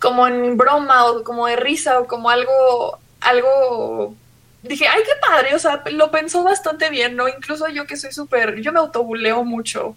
como 0.00 0.26
en 0.26 0.56
broma 0.56 1.06
o 1.06 1.24
como 1.24 1.46
de 1.46 1.56
risa 1.56 2.00
o 2.00 2.06
como 2.06 2.30
algo, 2.30 2.98
algo, 3.20 4.14
dije, 4.62 4.86
ay, 4.86 5.02
qué 5.04 5.12
padre, 5.20 5.54
o 5.54 5.58
sea, 5.58 5.82
lo 5.90 6.10
pensó 6.10 6.42
bastante 6.44 6.90
bien, 6.90 7.16
¿no? 7.16 7.28
Incluso 7.28 7.68
yo 7.68 7.86
que 7.86 7.96
soy 7.96 8.12
súper, 8.12 8.60
yo 8.60 8.72
me 8.72 8.78
autobuleo 8.78 9.44
mucho. 9.44 9.96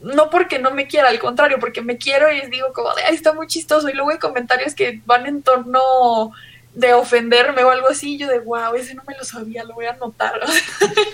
No 0.00 0.28
porque 0.28 0.58
no 0.58 0.72
me 0.72 0.86
quiera, 0.86 1.08
al 1.08 1.18
contrario, 1.18 1.58
porque 1.58 1.80
me 1.80 1.96
quiero 1.96 2.30
y 2.30 2.40
digo 2.50 2.72
como, 2.74 2.90
ay, 2.90 3.14
está 3.14 3.32
muy 3.32 3.46
chistoso. 3.46 3.88
Y 3.88 3.94
luego 3.94 4.10
hay 4.10 4.18
comentarios 4.18 4.74
que 4.74 5.00
van 5.06 5.26
en 5.26 5.42
torno 5.42 6.32
de 6.74 6.92
ofenderme 6.92 7.64
o 7.64 7.70
algo 7.70 7.88
así, 7.88 8.18
yo 8.18 8.28
de, 8.28 8.38
wow, 8.38 8.74
ese 8.74 8.94
no 8.94 9.02
me 9.08 9.16
lo 9.16 9.24
sabía, 9.24 9.64
lo 9.64 9.74
voy 9.74 9.86
a 9.86 9.92
anotar. 9.92 10.38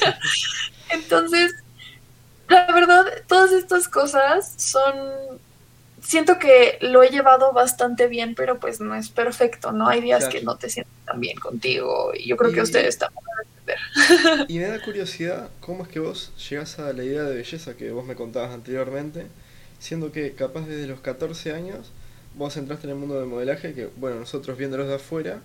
Entonces, 0.91 1.55
la 2.49 2.67
verdad, 2.73 3.05
todas 3.29 3.52
estas 3.52 3.88
cosas 3.88 4.52
son 4.57 4.95
siento 6.02 6.38
que 6.38 6.78
lo 6.80 7.02
he 7.02 7.09
llevado 7.09 7.52
bastante 7.52 8.06
bien, 8.09 8.35
pero 8.35 8.59
pues 8.59 8.80
no 8.80 8.94
es 8.94 9.09
perfecto, 9.09 9.73
¿no? 9.73 9.88
Hay 9.88 10.00
días 10.00 10.28
que 10.28 10.42
no 10.42 10.56
te 10.56 10.68
sientes 10.68 10.92
tan 11.06 11.21
bien 11.21 11.38
contigo 11.38 12.12
y 12.14 12.28
yo 12.28 12.37
creo 12.37 12.52
que 12.52 12.61
ustedes 12.61 12.99
también 12.99 13.25
van 13.25 13.38
a 13.38 13.42
entender. 13.42 14.47
Y 14.49 14.59
me 14.59 14.66
da 14.66 14.82
curiosidad, 14.82 15.49
¿cómo 15.61 15.85
es 15.85 15.88
que 15.88 16.00
vos 16.00 16.32
llegas 16.49 16.78
a 16.78 16.92
la 16.92 17.04
idea 17.04 17.23
de 17.23 17.37
belleza 17.37 17.76
que 17.76 17.90
vos 17.90 18.04
me 18.04 18.14
contabas 18.14 18.52
anteriormente, 18.52 19.26
siendo 19.78 20.12
que 20.12 20.32
capaz 20.32 20.66
desde 20.66 20.87
los 20.87 21.00
14 21.00 21.52
años 21.52 21.92
vos 22.35 22.56
entraste 22.56 22.87
en 22.87 22.92
el 22.92 22.99
mundo 22.99 23.18
del 23.18 23.28
modelaje, 23.28 23.75
que 23.75 23.88
bueno, 23.97 24.18
nosotros 24.18 24.59
viéndolos 24.59 24.88
de 24.88 24.94
afuera, 24.94 25.40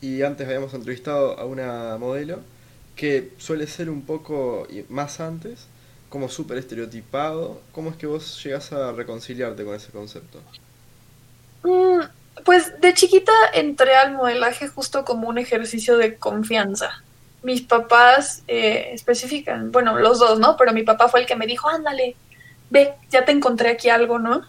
y 0.00 0.22
antes 0.22 0.46
habíamos 0.46 0.72
entrevistado 0.74 1.38
a 1.38 1.44
una 1.44 1.96
modelo, 1.98 2.40
que 2.96 3.30
suele 3.38 3.66
ser 3.66 3.90
un 3.90 4.02
poco 4.02 4.66
más 4.88 5.20
antes, 5.20 5.66
como 6.10 6.28
súper 6.28 6.58
estereotipado. 6.58 7.62
¿Cómo 7.72 7.90
es 7.90 7.96
que 7.96 8.06
vos 8.06 8.42
llegas 8.44 8.72
a 8.72 8.92
reconciliarte 8.92 9.64
con 9.64 9.74
ese 9.74 9.90
concepto? 9.90 10.40
Mm, 11.62 12.00
pues 12.44 12.78
de 12.80 12.92
chiquita 12.92 13.32
entré 13.54 13.94
al 13.94 14.12
modelaje 14.12 14.68
justo 14.68 15.04
como 15.04 15.28
un 15.28 15.38
ejercicio 15.38 15.96
de 15.96 16.16
confianza. 16.16 17.02
Mis 17.42 17.62
papás 17.62 18.42
eh, 18.48 18.90
especifican, 18.92 19.72
bueno, 19.72 19.98
los 19.98 20.18
dos, 20.18 20.38
¿no? 20.38 20.56
Pero 20.58 20.72
mi 20.72 20.82
papá 20.82 21.08
fue 21.08 21.20
el 21.20 21.26
que 21.26 21.36
me 21.36 21.46
dijo, 21.46 21.68
ándale, 21.68 22.16
ve, 22.68 22.92
ya 23.10 23.24
te 23.24 23.32
encontré 23.32 23.70
aquí 23.70 23.88
algo, 23.88 24.18
¿no? 24.18 24.42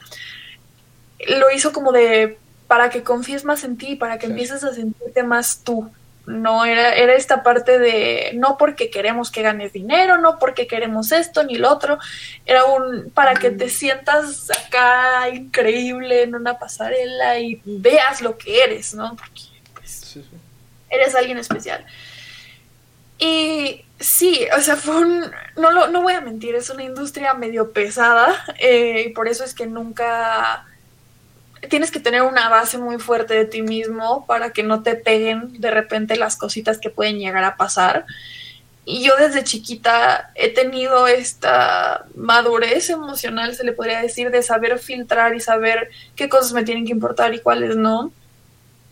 Lo 1.27 1.51
hizo 1.51 1.71
como 1.71 1.91
de, 1.91 2.37
para 2.67 2.89
que 2.89 3.03
confíes 3.03 3.45
más 3.45 3.63
en 3.63 3.77
ti, 3.77 3.95
para 3.95 4.17
que 4.17 4.25
empieces 4.25 4.63
a 4.63 4.73
sentirte 4.73 5.23
más 5.23 5.59
tú. 5.63 5.91
No, 6.31 6.65
era, 6.65 6.95
era 6.95 7.13
esta 7.13 7.43
parte 7.43 7.77
de 7.77 8.31
no 8.35 8.57
porque 8.57 8.89
queremos 8.89 9.31
que 9.31 9.41
ganes 9.41 9.73
dinero, 9.73 10.17
no 10.17 10.39
porque 10.39 10.67
queremos 10.67 11.11
esto 11.11 11.43
ni 11.43 11.55
lo 11.55 11.71
otro, 11.71 11.99
era 12.45 12.65
un 12.65 13.11
para 13.11 13.33
que 13.33 13.51
te 13.51 13.69
sientas 13.69 14.49
acá 14.49 15.29
increíble 15.29 16.23
en 16.23 16.35
una 16.35 16.57
pasarela 16.57 17.39
y 17.39 17.61
veas 17.65 18.21
lo 18.21 18.37
que 18.37 18.63
eres, 18.63 18.93
¿no? 18.93 19.15
Porque 19.15 19.41
pues, 19.73 20.17
eres 20.89 21.15
alguien 21.15 21.37
especial. 21.37 21.85
Y 23.17 23.85
sí, 23.99 24.47
o 24.57 24.61
sea, 24.61 24.75
fue 24.75 24.97
un, 24.97 25.31
no, 25.55 25.71
lo, 25.71 25.87
no 25.87 26.01
voy 26.01 26.13
a 26.13 26.21
mentir, 26.21 26.55
es 26.55 26.69
una 26.71 26.83
industria 26.83 27.35
medio 27.35 27.71
pesada 27.71 28.33
eh, 28.57 29.05
y 29.07 29.09
por 29.13 29.27
eso 29.27 29.43
es 29.43 29.53
que 29.53 29.67
nunca 29.67 30.65
tienes 31.69 31.91
que 31.91 31.99
tener 31.99 32.23
una 32.23 32.49
base 32.49 32.77
muy 32.77 32.97
fuerte 32.99 33.33
de 33.33 33.45
ti 33.45 33.61
mismo 33.61 34.25
para 34.25 34.51
que 34.51 34.63
no 34.63 34.83
te 34.83 34.95
peguen 34.95 35.59
de 35.59 35.71
repente 35.71 36.15
las 36.15 36.35
cositas 36.35 36.79
que 36.79 36.89
pueden 36.89 37.19
llegar 37.19 37.43
a 37.43 37.55
pasar. 37.55 38.05
Y 38.83 39.03
yo 39.03 39.15
desde 39.15 39.43
chiquita 39.43 40.31
he 40.35 40.49
tenido 40.49 41.07
esta 41.07 42.05
madurez 42.15 42.89
emocional, 42.89 43.55
se 43.55 43.63
le 43.63 43.73
podría 43.73 44.01
decir, 44.01 44.31
de 44.31 44.41
saber 44.41 44.79
filtrar 44.79 45.35
y 45.35 45.39
saber 45.39 45.91
qué 46.15 46.29
cosas 46.29 46.53
me 46.53 46.63
tienen 46.63 46.85
que 46.85 46.91
importar 46.91 47.33
y 47.33 47.39
cuáles 47.39 47.75
no. 47.75 48.11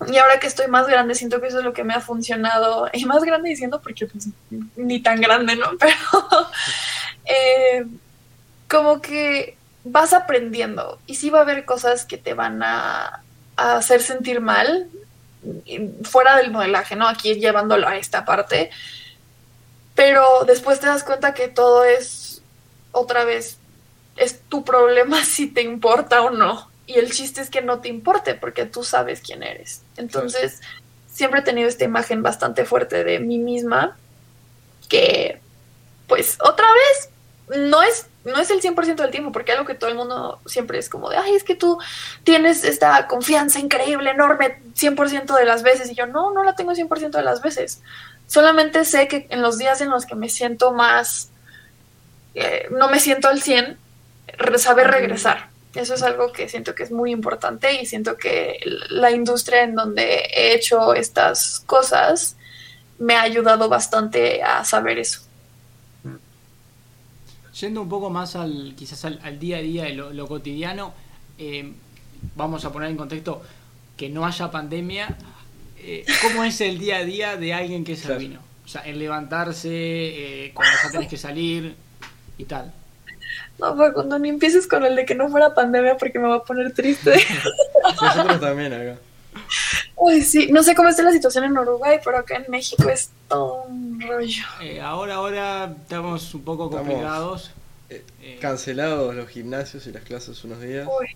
Y 0.08 0.18
ahora 0.18 0.40
que 0.40 0.48
estoy 0.48 0.68
más 0.68 0.88
grande, 0.88 1.16
siento 1.16 1.42
que 1.42 1.48
eso 1.48 1.60
es 1.60 1.66
lo 1.66 1.74
que 1.74 1.84
me 1.84 1.94
ha 1.94 2.02
funcionado. 2.02 2.90
Y 2.94 3.06
más 3.06 3.24
grande 3.24 3.50
diciendo 3.50 3.82
porque 3.82 4.06
pues, 4.06 4.30
ni 4.76 5.02
tan 5.02 5.20
grande, 5.20 5.56
¿no? 5.56 5.72
Pero 5.80 5.96
eh, 7.26 7.86
como 8.68 9.02
que 9.02 9.58
vas 9.84 10.14
aprendiendo 10.14 11.00
y 11.08 11.16
sí 11.16 11.30
va 11.30 11.40
a 11.40 11.44
haber 11.44 11.66
cosas 11.66 12.06
que 12.06 12.18
te 12.18 12.34
van 12.34 12.62
a, 12.64 13.24
hacer 13.56 14.02
sentir 14.02 14.40
mal 14.40 14.90
fuera 16.04 16.38
del 16.38 16.52
modelaje, 16.52 16.96
¿no? 16.96 17.08
Aquí 17.08 17.36
llevándolo 17.36 17.88
a 17.88 17.98
esta 17.98 18.24
parte. 18.24 18.70
Pero 19.96 20.46
después 20.46 20.80
te 20.80 20.88
das 20.88 21.04
cuenta 21.04 21.34
que 21.34 21.50
todo 21.50 21.84
es 21.84 22.42
otra 22.92 23.26
vez 23.26 23.58
es 24.16 24.42
tu 24.50 24.64
problema 24.64 25.24
si 25.26 25.48
te 25.48 25.62
importa 25.62 26.22
o 26.22 26.30
no. 26.30 26.70
Y 26.86 26.98
el 26.98 27.12
chiste 27.12 27.42
es 27.42 27.50
que 27.50 27.62
no 27.62 27.80
te 27.80 27.90
importe 27.90 28.34
porque 28.34 28.66
tú 28.66 28.84
sabes 28.84 29.22
quién 29.22 29.44
eres. 29.44 29.84
Entonces, 29.98 30.62
siempre 31.12 31.42
he 31.42 31.44
tenido 31.44 31.70
esta 31.70 31.84
imagen 31.84 32.24
bastante 32.24 32.66
fuerte 32.66 33.04
de 33.04 33.20
mí 33.20 33.38
misma 33.38 33.98
que, 34.88 35.40
pues, 36.08 36.38
otra 36.42 36.66
vez, 36.74 37.60
no 37.70 37.84
es 37.84 38.08
no 38.30 38.40
es 38.40 38.50
el 38.50 38.62
100% 38.62 38.96
del 38.96 39.12
tiempo, 39.12 39.32
porque 39.32 39.52
algo 39.52 39.66
que 39.66 39.76
todo 39.76 39.90
el 39.90 39.96
mundo 39.96 40.40
siempre 40.46 40.80
es 40.80 40.90
como 40.90 41.10
de, 41.10 41.18
ay, 41.18 41.36
es 41.36 41.44
que 41.44 41.56
tú 41.56 41.78
tienes 42.24 42.64
esta 42.64 43.08
confianza 43.08 43.60
increíble, 43.60 44.12
enorme, 44.12 44.62
100% 44.76 45.38
de 45.38 45.46
las 45.46 45.64
veces. 45.64 45.92
Y 45.92 45.96
yo, 45.96 46.06
no, 46.06 46.32
no 46.34 46.44
la 46.44 46.56
tengo 46.56 46.72
100% 46.72 47.12
de 47.12 47.24
las 47.24 47.42
veces. 47.42 47.82
Solamente 48.28 48.86
sé 48.86 49.08
que 49.08 49.28
en 49.30 49.42
los 49.42 49.58
días 49.58 49.82
en 49.82 49.90
los 49.90 50.06
que 50.06 50.16
me 50.16 50.30
siento 50.30 50.72
más, 50.72 51.30
eh, 52.36 52.68
no 52.72 52.90
me 52.90 53.00
siento 53.00 53.28
al 53.28 53.42
100, 53.42 53.78
saber 54.58 54.88
regresar. 54.88 55.50
Eso 55.76 55.94
es 55.94 56.04
algo 56.04 56.32
que 56.32 56.50
siento 56.50 56.74
que 56.74 56.84
es 56.84 56.92
muy 56.92 57.12
importante 57.12 57.74
y 57.82 57.86
siento 57.86 58.18
que 58.18 58.60
la 58.90 59.12
industria 59.12 59.64
en 59.64 59.76
donde 59.76 60.04
he 60.34 60.54
hecho 60.54 60.94
estas 60.94 61.62
cosas 61.66 62.36
me 62.98 63.16
ha 63.16 63.22
ayudado 63.22 63.70
bastante 63.70 64.42
a 64.42 64.64
saber 64.66 65.00
eso. 65.00 65.22
Yendo 67.60 67.82
un 67.82 67.90
poco 67.90 68.10
más 68.10 68.36
al 68.36 68.74
quizás 68.78 69.06
al, 69.06 69.40
día 69.40 69.58
a 69.58 69.62
día, 69.62 69.90
lo, 69.90 70.14
lo 70.14 70.28
cotidiano, 70.28 70.94
eh, 71.38 71.74
vamos 72.36 72.64
a 72.66 72.72
poner 72.72 72.90
en 72.90 72.98
contexto 72.98 73.42
que 73.98 74.10
no 74.10 74.26
haya 74.26 74.50
pandemia, 74.50 75.18
eh, 75.78 76.06
¿cómo 76.22 76.44
es 76.44 76.62
el 76.62 76.78
día 76.78 76.98
a 76.98 77.04
día 77.04 77.36
de 77.36 77.54
alguien 77.54 77.84
que 77.84 77.94
es 77.94 78.06
albino? 78.06 78.40
O 78.64 78.68
sea, 78.68 78.82
el 78.82 79.00
levantarse, 79.00 79.70
eh, 79.72 80.52
cuando 80.54 80.74
ya 80.84 80.92
tenés 80.92 81.10
que 81.10 81.18
salir 81.18 81.76
y 82.38 82.46
tal. 82.46 82.72
No, 83.58 83.76
pues 83.76 83.94
cuando 83.94 84.18
ni 84.20 84.30
empieces 84.30 84.68
con 84.68 84.86
el 84.86 84.96
de 84.96 85.06
que 85.06 85.16
no 85.16 85.28
fuera 85.30 85.54
pandemia 85.54 85.98
porque 85.98 86.20
me 86.20 86.28
va 86.28 86.36
a 86.36 86.44
poner 86.44 86.74
triste. 86.74 87.14
Nosotros 88.02 88.40
también 88.40 88.74
acá. 88.74 89.00
Uy, 89.96 90.22
sí, 90.22 90.50
no 90.52 90.64
sé 90.64 90.76
cómo 90.76 90.90
está 90.90 91.04
la 91.04 91.12
situación 91.12 91.44
en 91.44 91.58
Uruguay, 91.58 92.00
pero 92.04 92.20
acá 92.20 92.38
en 92.38 92.46
México 92.50 92.88
es 92.90 93.12
todo 93.30 93.64
un 93.64 94.02
rollo. 94.02 94.44
Eh, 94.62 94.82
ahora, 94.82 95.16
ahora 95.16 95.76
estamos 95.82 96.34
un 96.34 96.44
poco 96.44 96.70
complicados. 96.70 97.52
Eh, 97.90 98.04
eh, 98.22 98.38
cancelados 98.42 99.16
los 99.16 99.30
gimnasios 99.30 99.88
y 99.88 99.92
las 99.92 100.04
clases 100.04 100.44
unos 100.44 100.62
días. 100.62 100.88
Uy, 100.88 101.16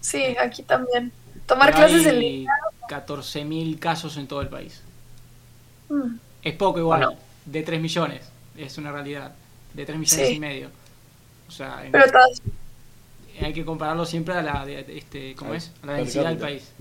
sí, 0.00 0.36
aquí 0.40 0.62
también. 0.62 1.12
Tomar 1.46 1.74
clases 1.74 2.06
en 2.06 2.18
línea. 2.18 2.50
14.000 2.88 3.78
casos 3.78 4.16
en 4.16 4.26
todo 4.26 4.40
el 4.40 4.48
país. 4.48 4.80
Mm. 5.88 6.16
Es 6.42 6.54
poco 6.54 6.78
igual, 6.78 7.16
de 7.44 7.62
3 7.62 7.80
millones, 7.80 8.22
es 8.56 8.78
una 8.78 8.92
realidad. 8.92 9.34
De 9.74 9.84
3 9.84 9.98
millones 9.98 10.30
y 10.30 10.38
medio. 10.40 10.70
O 11.48 11.50
sea, 11.50 11.84
pero 11.90 12.04
hay 13.40 13.52
que 13.52 13.64
compararlo 13.64 14.04
siempre 14.04 14.34
a 14.34 14.42
la, 14.42 14.64
de, 14.64 14.84
este, 14.88 15.34
¿cómo 15.34 15.54
es? 15.54 15.72
A 15.82 15.86
la 15.86 15.92
densidad 15.94 16.28
del 16.28 16.38
país. 16.38 16.72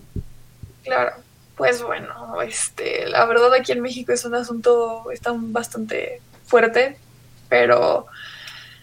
Claro, 0.83 1.13
pues 1.61 1.83
bueno, 1.83 2.41
este, 2.41 3.07
la 3.07 3.23
verdad 3.27 3.53
aquí 3.53 3.71
en 3.71 3.81
México 3.81 4.11
es 4.11 4.25
un 4.25 4.33
asunto 4.33 5.11
está 5.11 5.31
bastante 5.35 6.19
fuerte, 6.43 6.97
pero 7.49 8.07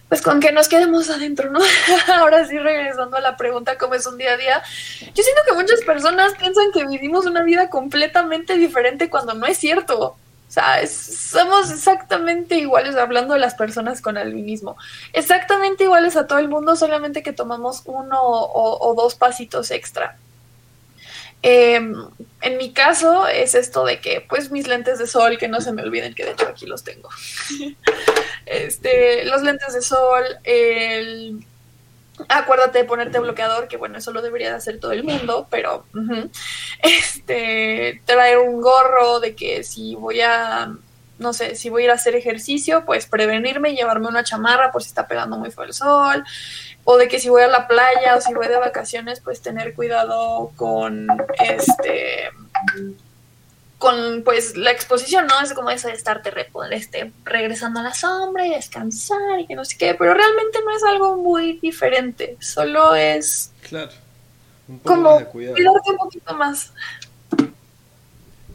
pues 0.08 0.23
con 0.23 0.38
que 0.38 0.52
nos 0.52 0.68
quedemos 0.68 1.11
adentro, 1.11 1.50
¿no? 1.50 1.58
Ahora 2.14 2.47
sí, 2.47 2.56
regresando 2.56 3.16
a 3.16 3.20
la 3.20 3.37
pregunta, 3.37 3.76
¿cómo 3.78 3.94
es 3.94 4.06
un 4.06 4.16
día 4.16 4.35
a 4.35 4.37
día? 4.37 4.62
Yo 5.12 5.25
siento 5.25 5.42
que 5.44 5.54
muchas 5.54 5.80
personas 5.80 6.35
piensan 6.35 6.70
que 6.73 6.87
vivimos 6.87 7.26
una 7.26 7.42
vida 7.42 7.68
completamente 7.68 8.56
diferente 8.56 9.11
cuando 9.11 9.35
no 9.35 9.47
es 9.47 9.58
cierto. 9.58 9.99
O 10.00 10.16
sea, 10.47 10.87
somos 10.87 11.73
exactamente 11.73 12.58
iguales, 12.58 12.94
hablando 12.94 13.35
de 13.35 13.40
las 13.40 13.56
personas 13.56 14.00
con 14.00 14.16
albinismo, 14.16 14.76
exactamente 15.12 15.82
iguales 15.82 16.16
a 16.16 16.28
todo 16.28 16.38
el 16.38 16.49
mundo, 16.49 16.76
solamente 16.76 17.25
que 17.25 17.32
tomamos 17.32 17.82
uno 17.87 18.20
o 18.23 18.94
dos 18.97 19.16
pasitos 19.16 19.73
extra. 19.73 20.16
Em, 21.42 21.95
en 22.40 22.57
mi 22.57 22.73
caso 22.73 23.26
es 23.26 23.54
esto 23.54 23.85
de 23.85 24.00
que, 24.00 24.25
pues, 24.28 24.50
mis 24.50 24.66
lentes 24.66 24.99
de 24.99 25.07
sol, 25.07 25.38
que 25.38 25.49
no 25.49 25.61
se 25.61 25.73
me 25.73 25.83
olviden 25.83 26.14
que 26.14 26.25
de 26.25 26.33
hecho 26.33 26.49
aquí 26.49 26.66
los 26.66 26.85
tengo. 26.85 27.09
este, 28.47 29.25
los 29.25 29.42
lentes 29.42 29.75
de 29.75 29.83
sol, 29.83 30.25
el... 30.45 31.45
Acuérdate 32.28 32.78
de 32.78 32.85
ponerte 32.85 33.21
bloqueador, 33.21 33.68
que 33.68 33.76
bueno, 33.76 33.99
eso 33.99 34.11
lo 34.11 34.23
debería 34.23 34.50
de 34.50 34.57
hacer 34.57 34.80
todo 34.80 34.90
el 34.90 35.04
mundo, 35.04 35.47
pero 35.52 35.87
este, 36.83 38.02
traer 38.07 38.38
un 38.38 38.61
gorro 38.61 39.21
de 39.21 39.37
que 39.37 39.62
si 39.62 39.95
voy 39.95 40.21
a, 40.21 40.75
no 41.18 41.32
sé, 41.32 41.54
si 41.56 41.70
voy 41.70 41.82
a 41.82 41.84
ir 41.87 41.90
a 41.90 41.94
hacer 41.94 42.14
ejercicio, 42.14 42.84
pues 42.84 43.06
prevenirme 43.06 43.70
y 43.70 43.76
llevarme 43.76 44.08
una 44.08 44.25
chamarra 44.25 44.70
por 44.70 44.82
si 44.82 44.88
está 44.88 45.06
pegando 45.06 45.37
muy 45.37 45.50
feo 45.50 45.64
el 45.64 45.72
sol 45.72 46.25
o 46.84 46.96
de 46.96 47.06
que 47.06 47.20
si 47.20 47.28
voy 47.28 47.42
a 47.42 47.48
la 47.48 47.68
playa 47.68 48.16
o 48.16 48.20
si 48.20 48.32
voy 48.32 48.48
de 48.48 48.56
vacaciones, 48.56 49.20
pues 49.20 49.42
tener 49.42 49.75
cuidado 49.75 50.52
con 50.56 51.06
este 51.38 52.30
con 53.78 54.22
pues 54.25 54.56
la 54.56 54.70
exposición, 54.72 55.26
¿no? 55.26 55.40
Es 55.40 55.52
como 55.52 55.70
eso 55.70 55.88
de 55.88 55.94
estarte 55.94 56.32
este, 56.70 57.12
regresando 57.25 57.80
a 57.80 57.82
la 57.82 57.94
sombra 57.94 58.46
y 58.46 58.50
descansar 58.50 59.38
y 59.38 59.46
que 59.46 59.54
no 59.54 59.64
sé 59.64 59.76
qué, 59.76 59.94
pero 59.94 60.14
realmente 60.14 60.58
no 60.64 60.75
es 60.75 60.82
algo 60.82 61.16
muy 61.16 61.58
diferente, 61.60 62.37
solo 62.40 62.94
es 62.94 63.52
claro, 63.68 63.92
un 64.66 64.80
poco 64.80 64.94
como 64.94 65.25
cuidarte 65.26 65.62
un 65.62 65.96
poquito 65.96 66.34
más. 66.34 66.72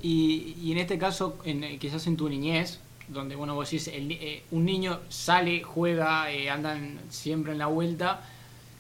Y, 0.04 0.58
y 0.62 0.74
en 0.74 0.78
este 0.78 1.00
caso, 1.00 1.38
en, 1.46 1.80
quizás 1.80 2.06
en 2.06 2.18
tu 2.18 2.30
niñez, 2.30 2.80
donde 3.08 3.36
bueno, 3.36 3.56
vos 3.56 3.72
decís, 3.72 3.90
eh, 3.92 4.44
un 4.52 4.66
niño 4.66 5.00
sale, 5.10 5.64
juega, 5.64 6.30
eh, 6.30 6.50
andan 6.50 7.00
siempre 7.10 7.54
en 7.54 7.58
la 7.58 7.68
vuelta, 7.68 8.22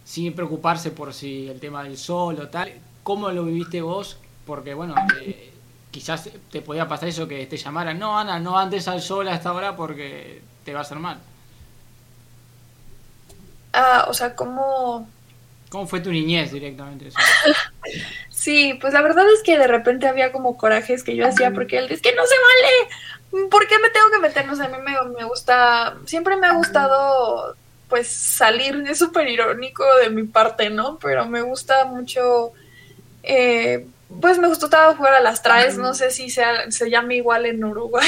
sin 0.03 0.34
preocuparse 0.34 0.92
por 0.92 1.13
si 1.13 1.48
el 1.48 1.60
tema 1.60 1.84
del 1.84 1.98
sol 1.98 2.39
o 2.39 2.50
tal. 2.50 2.74
¿Cómo 3.03 3.30
lo 3.30 3.46
viviste 3.46 3.82
vos? 3.82 4.18
Porque 4.46 4.74
bueno, 4.74 4.96
eh, 5.22 5.53
quizás 5.92 6.30
te 6.51 6.62
podía 6.62 6.88
pasar 6.88 7.10
eso 7.10 7.27
que 7.27 7.46
te 7.46 7.58
llamaran, 7.58 7.98
no 7.98 8.20
Ana, 8.20 8.39
no 8.39 8.58
andes 8.58 8.88
al 8.89 9.01
sol 9.01 9.27
a 9.30 9.36
esta 9.36 9.53
hora 9.53 9.75
porque 9.75 10.42
te 10.65 10.74
va 10.74 10.80
a 10.80 10.84
hacer 10.84 11.00
mal. 11.00 11.20
Ah, 13.72 14.06
o 14.10 14.13
sea, 14.13 14.36
¿cómo...? 14.36 15.08
¿Cómo 15.74 15.88
fue 15.88 16.01
tu 16.01 16.12
niñez 16.12 16.51
directamente? 16.51 17.10
sí, 18.30 18.77
pues 18.80 18.94
la 18.94 19.01
verdad 19.01 19.25
es 19.34 19.42
que 19.42 19.58
de 19.58 19.65
repente 19.65 20.08
había 20.08 20.32
como 20.32 20.56
corajes 20.56 21.03
que 21.03 21.15
yo 21.15 21.27
hacía 21.27 21.50
porque 21.50 21.80
él 21.80 21.88
dice 21.88 22.03
que 22.03 22.13
no 22.13 22.22
se 22.27 22.36
vale, 22.36 23.50
¿por 23.50 23.68
qué 23.68 23.80
me 23.80 23.89
tengo 23.89 24.06
que 24.12 24.20
meter? 24.20 24.46
No 24.46 24.56
sé, 24.56 24.65
a 24.65 24.68
mí 24.68 24.77
me, 24.77 25.24
gusta, 25.24 25.98
siempre 26.06 26.36
me 26.36 26.46
ha 26.46 26.53
gustado 26.53 27.56
pues 27.89 28.08
salir, 28.08 28.84
es 28.88 29.00
súper 29.00 29.27
irónico 29.27 29.84
de 29.96 30.12
mi 30.12 30.25
parte, 30.25 30.70
¿no? 30.70 31.00
Pero 31.00 31.25
me 31.25 31.42
gusta 31.42 31.86
mucho, 31.86 32.51
eh, 33.24 33.88
pues 34.22 34.38
me 34.38 34.50
gustaba 34.50 34.96
jugar 34.96 35.15
a 35.15 35.22
las 35.22 35.42
traes, 35.42 35.80
no 35.80 35.96
sé 35.96 36.12
si 36.12 36.30
sea, 36.30 36.70
se 36.70 36.92
llama 36.92 37.15
igual 37.15 37.48
en 37.48 37.63
Uruguay, 37.63 38.08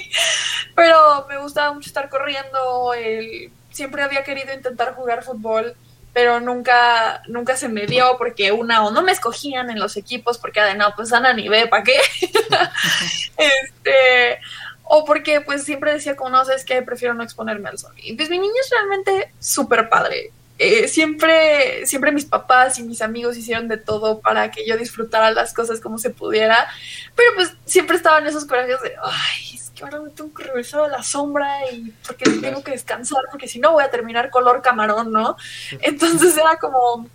pero 0.76 1.26
me 1.28 1.38
gustaba 1.38 1.72
mucho 1.72 1.88
estar 1.88 2.08
corriendo, 2.08 2.94
el, 2.94 3.50
siempre 3.72 4.02
había 4.02 4.22
querido 4.22 4.54
intentar 4.54 4.94
jugar 4.94 5.24
fútbol, 5.24 5.74
pero 6.12 6.40
nunca, 6.40 7.22
nunca 7.28 7.56
se 7.56 7.68
me 7.68 7.86
dio 7.86 8.16
porque 8.18 8.52
una 8.52 8.84
o 8.84 8.90
no 8.90 9.02
me 9.02 9.12
escogían 9.12 9.70
en 9.70 9.78
los 9.78 9.96
equipos 9.96 10.38
porque 10.38 10.60
de 10.60 10.74
no, 10.74 10.94
pues 10.94 11.12
Ana 11.12 11.32
ni 11.32 11.48
ve, 11.48 11.66
¿para 11.68 11.82
qué? 11.82 11.96
este, 13.38 14.38
o 14.84 15.04
porque 15.04 15.40
pues 15.40 15.64
siempre 15.64 15.92
decía 15.92 16.16
como 16.16 16.30
no, 16.30 16.42
es 16.42 16.64
que 16.64 16.82
prefiero 16.82 17.14
no 17.14 17.22
exponerme 17.22 17.70
al 17.70 17.78
sol. 17.78 17.94
Y 17.96 18.14
pues 18.14 18.28
mi 18.28 18.38
niño 18.38 18.52
es 18.62 18.70
realmente 18.70 19.32
súper 19.38 19.88
padre. 19.88 20.32
Eh, 20.58 20.86
siempre, 20.86 21.86
siempre 21.86 22.12
mis 22.12 22.26
papás 22.26 22.78
y 22.78 22.82
mis 22.82 23.02
amigos 23.02 23.36
hicieron 23.36 23.66
de 23.68 23.78
todo 23.78 24.20
para 24.20 24.50
que 24.50 24.66
yo 24.66 24.76
disfrutara 24.76 25.32
las 25.32 25.54
cosas 25.54 25.80
como 25.80 25.98
se 25.98 26.10
pudiera, 26.10 26.68
pero 27.16 27.30
pues 27.34 27.54
siempre 27.64 27.96
estaban 27.96 28.26
esos 28.26 28.44
corajes 28.44 28.80
de, 28.82 28.94
ay, 29.02 29.54
es 29.54 29.71
que 29.82 29.96
ahora 29.96 30.04
me 30.04 30.10
tengo 30.10 30.32
que 30.32 30.44
regresar 30.44 30.82
a 30.82 30.88
la 30.88 31.02
sombra 31.02 31.70
y 31.70 31.92
porque 32.06 32.24
tengo 32.24 32.62
que 32.62 32.72
descansar, 32.72 33.24
porque 33.30 33.48
si 33.48 33.58
no 33.58 33.72
voy 33.72 33.82
a 33.82 33.90
terminar 33.90 34.30
color 34.30 34.62
camarón, 34.62 35.12
¿no? 35.12 35.36
Entonces 35.80 36.36
era 36.36 36.56
como, 36.56 37.08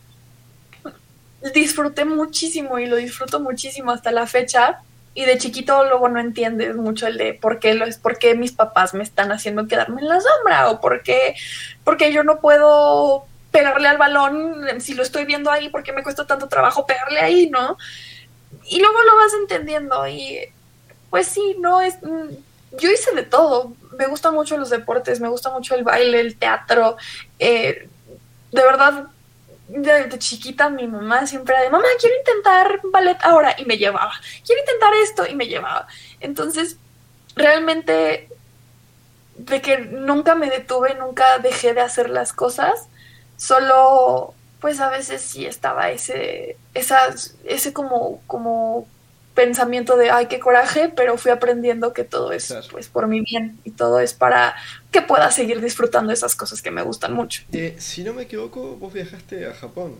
disfruté 1.53 2.05
muchísimo 2.05 2.79
y 2.79 2.85
lo 2.85 2.97
disfruto 2.97 3.39
muchísimo 3.39 3.91
hasta 3.91 4.11
la 4.11 4.27
fecha. 4.27 4.81
Y 5.13 5.25
de 5.25 5.37
chiquito 5.37 5.83
luego 5.85 6.09
no 6.09 6.19
entiendes 6.19 6.75
mucho 6.75 7.07
el 7.07 7.17
de 7.17 7.33
por 7.33 7.59
qué, 7.59 7.73
lo 7.73 7.85
es, 7.85 7.97
por 7.97 8.19
qué 8.19 8.35
mis 8.35 8.51
papás 8.51 8.93
me 8.93 9.03
están 9.03 9.31
haciendo 9.31 9.67
quedarme 9.67 10.01
en 10.01 10.09
la 10.09 10.21
sombra 10.21 10.69
o 10.69 10.79
por 10.79 11.01
qué, 11.01 11.35
porque 11.83 12.13
yo 12.13 12.23
no 12.23 12.39
puedo 12.39 13.25
pegarle 13.49 13.87
al 13.87 13.97
balón 13.97 14.79
si 14.79 14.93
lo 14.93 15.01
estoy 15.01 15.25
viendo 15.25 15.49
ahí, 15.49 15.69
porque 15.69 15.91
me 15.91 16.03
cuesta 16.03 16.27
tanto 16.27 16.47
trabajo 16.47 16.85
pegarle 16.85 17.19
ahí, 17.19 17.49
¿no? 17.49 17.77
Y 18.65 18.79
luego 18.79 19.01
lo 19.01 19.15
vas 19.15 19.33
entendiendo 19.41 20.07
y 20.07 20.39
pues 21.09 21.27
sí, 21.27 21.55
no 21.59 21.81
es... 21.81 21.95
Yo 22.71 22.91
hice 22.91 23.13
de 23.15 23.23
todo, 23.23 23.73
me 23.97 24.07
gustan 24.07 24.33
mucho 24.33 24.57
los 24.57 24.69
deportes, 24.69 25.19
me 25.19 25.29
gusta 25.29 25.49
mucho 25.51 25.75
el 25.75 25.83
baile, 25.83 26.19
el 26.19 26.37
teatro, 26.37 26.97
eh, 27.39 27.87
de 28.51 28.63
verdad 28.63 29.07
de, 29.67 30.17
chiquita 30.19 30.69
mi 30.69 30.87
mamá 30.87 31.27
siempre 31.27 31.55
era 31.55 31.63
de, 31.63 31.69
mamá, 31.69 31.87
quiero 31.99 32.15
intentar 32.17 32.79
ballet 32.91 33.17
ahora 33.21 33.55
y 33.57 33.65
me 33.65 33.77
llevaba, 33.77 34.13
quiero 34.45 34.61
intentar 34.61 34.93
esto 35.03 35.27
y 35.27 35.35
me 35.35 35.47
llevaba. 35.47 35.87
Entonces, 36.19 36.77
realmente, 37.35 38.29
de 39.35 39.61
que 39.61 39.79
nunca 39.79 40.35
me 40.35 40.49
detuve, 40.49 40.95
nunca 40.95 41.39
dejé 41.39 41.73
de 41.73 41.81
hacer 41.81 42.09
las 42.09 42.33
cosas, 42.33 42.87
solo, 43.37 44.33
pues 44.59 44.79
a 44.79 44.89
veces 44.89 45.21
sí 45.21 45.45
estaba 45.45 45.91
ese, 45.91 46.57
esas, 46.73 47.35
ese 47.43 47.73
como, 47.73 48.21
como 48.25 48.87
pensamiento 49.37 49.97
de, 49.97 50.09
ay, 50.09 50.25
qué 50.25 50.39
coraje, 50.39 50.91
pero 50.95 51.15
fui 51.19 51.29
aprendiendo 51.29 51.93
que 51.93 52.03
todo 52.03 52.31
es 52.31 52.51
pues 52.71 52.87
por 52.87 53.07
mi 53.07 53.21
bien 53.21 53.59
y 53.63 53.69
todo 53.69 53.99
es 53.99 54.15
para 54.15 54.55
que 54.91 55.03
pueda 55.03 55.29
seguir 55.29 55.61
disfrutando 55.61 56.11
esas 56.11 56.35
cosas 56.35 56.63
que 56.63 56.71
me 56.71 56.81
gustan 56.81 57.13
mucho. 57.13 57.43
Eh, 57.51 57.75
si 57.77 58.03
no 58.03 58.15
me 58.15 58.23
equivoco, 58.23 58.75
vos 58.77 58.91
viajaste 58.91 59.45
a 59.45 59.53
Japón. 59.53 59.95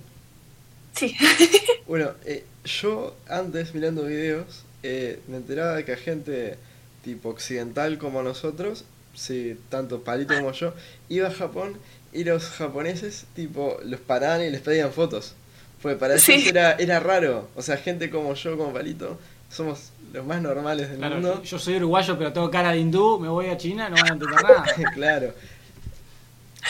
Sí. 0.95 1.15
bueno, 1.87 2.13
eh, 2.25 2.45
yo 2.65 3.15
antes 3.29 3.75
mirando 3.75 4.05
videos 4.05 4.63
eh, 4.81 5.19
me 5.27 5.37
enteraba 5.37 5.75
de 5.75 5.85
que 5.85 5.93
a 5.93 5.97
gente 5.97 6.57
tipo 7.03 7.29
occidental 7.29 7.99
como 7.99 8.23
nosotros, 8.23 8.85
sí, 9.13 9.55
tanto 9.69 10.01
Palito 10.01 10.33
como 10.33 10.51
yo, 10.53 10.73
iba 11.09 11.27
a 11.27 11.31
Japón 11.31 11.77
y 12.11 12.23
los 12.23 12.49
japoneses 12.49 13.25
tipo 13.35 13.77
los 13.85 13.99
paraban 13.99 14.41
y 14.41 14.49
les 14.49 14.61
pedían 14.61 14.91
fotos. 14.91 15.35
Pues 15.81 15.95
para 15.97 16.15
eso 16.15 16.31
era, 16.31 16.73
era 16.73 16.99
raro. 16.99 17.49
O 17.55 17.61
sea, 17.61 17.77
gente 17.77 18.09
como 18.09 18.33
yo, 18.33 18.57
como 18.57 18.73
Palito, 18.73 19.19
somos 19.49 19.91
los 20.13 20.25
más 20.25 20.41
normales 20.41 20.89
del 20.89 20.99
mundo. 20.99 21.41
Yo 21.43 21.59
soy 21.59 21.75
uruguayo, 21.75 22.17
pero 22.17 22.33
tengo 22.33 22.49
cara 22.49 22.71
de 22.71 22.79
hindú, 22.79 23.19
me 23.19 23.27
voy 23.27 23.47
a 23.47 23.57
China, 23.57 23.89
no 23.89 23.95
van 23.95 24.05
a 24.05 24.13
entender 24.13 24.43
nada. 24.43 24.65
claro. 24.93 25.33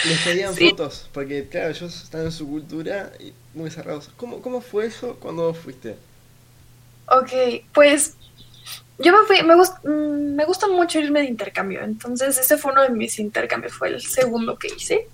Les 0.05 0.19
pedían 0.19 0.53
fotos, 0.55 1.09
porque 1.11 1.47
claro, 1.47 1.69
ellos 1.69 2.03
están 2.03 2.21
en 2.21 2.31
su 2.31 2.47
cultura 2.47 3.11
y 3.19 3.33
muy 3.57 3.71
cerrados. 3.71 4.09
¿Cómo, 4.17 4.41
¿Cómo 4.41 4.61
fue 4.61 4.85
eso 4.85 5.15
cuando 5.19 5.53
fuiste? 5.53 5.95
Ok, 7.07 7.63
pues 7.73 8.15
yo 8.99 9.11
me 9.11 9.25
fui, 9.25 9.41
me, 9.43 9.55
mm, 9.55 10.35
me 10.35 10.45
gusta 10.45 10.67
mucho 10.67 10.99
irme 10.99 11.21
de 11.21 11.27
intercambio, 11.27 11.83
entonces 11.83 12.37
ese 12.37 12.57
fue 12.57 12.73
uno 12.73 12.83
de 12.83 12.89
mis 12.89 13.17
intercambios, 13.17 13.73
fue 13.73 13.89
el 13.89 14.01
segundo 14.01 14.57
que 14.57 14.67
hice. 14.75 15.07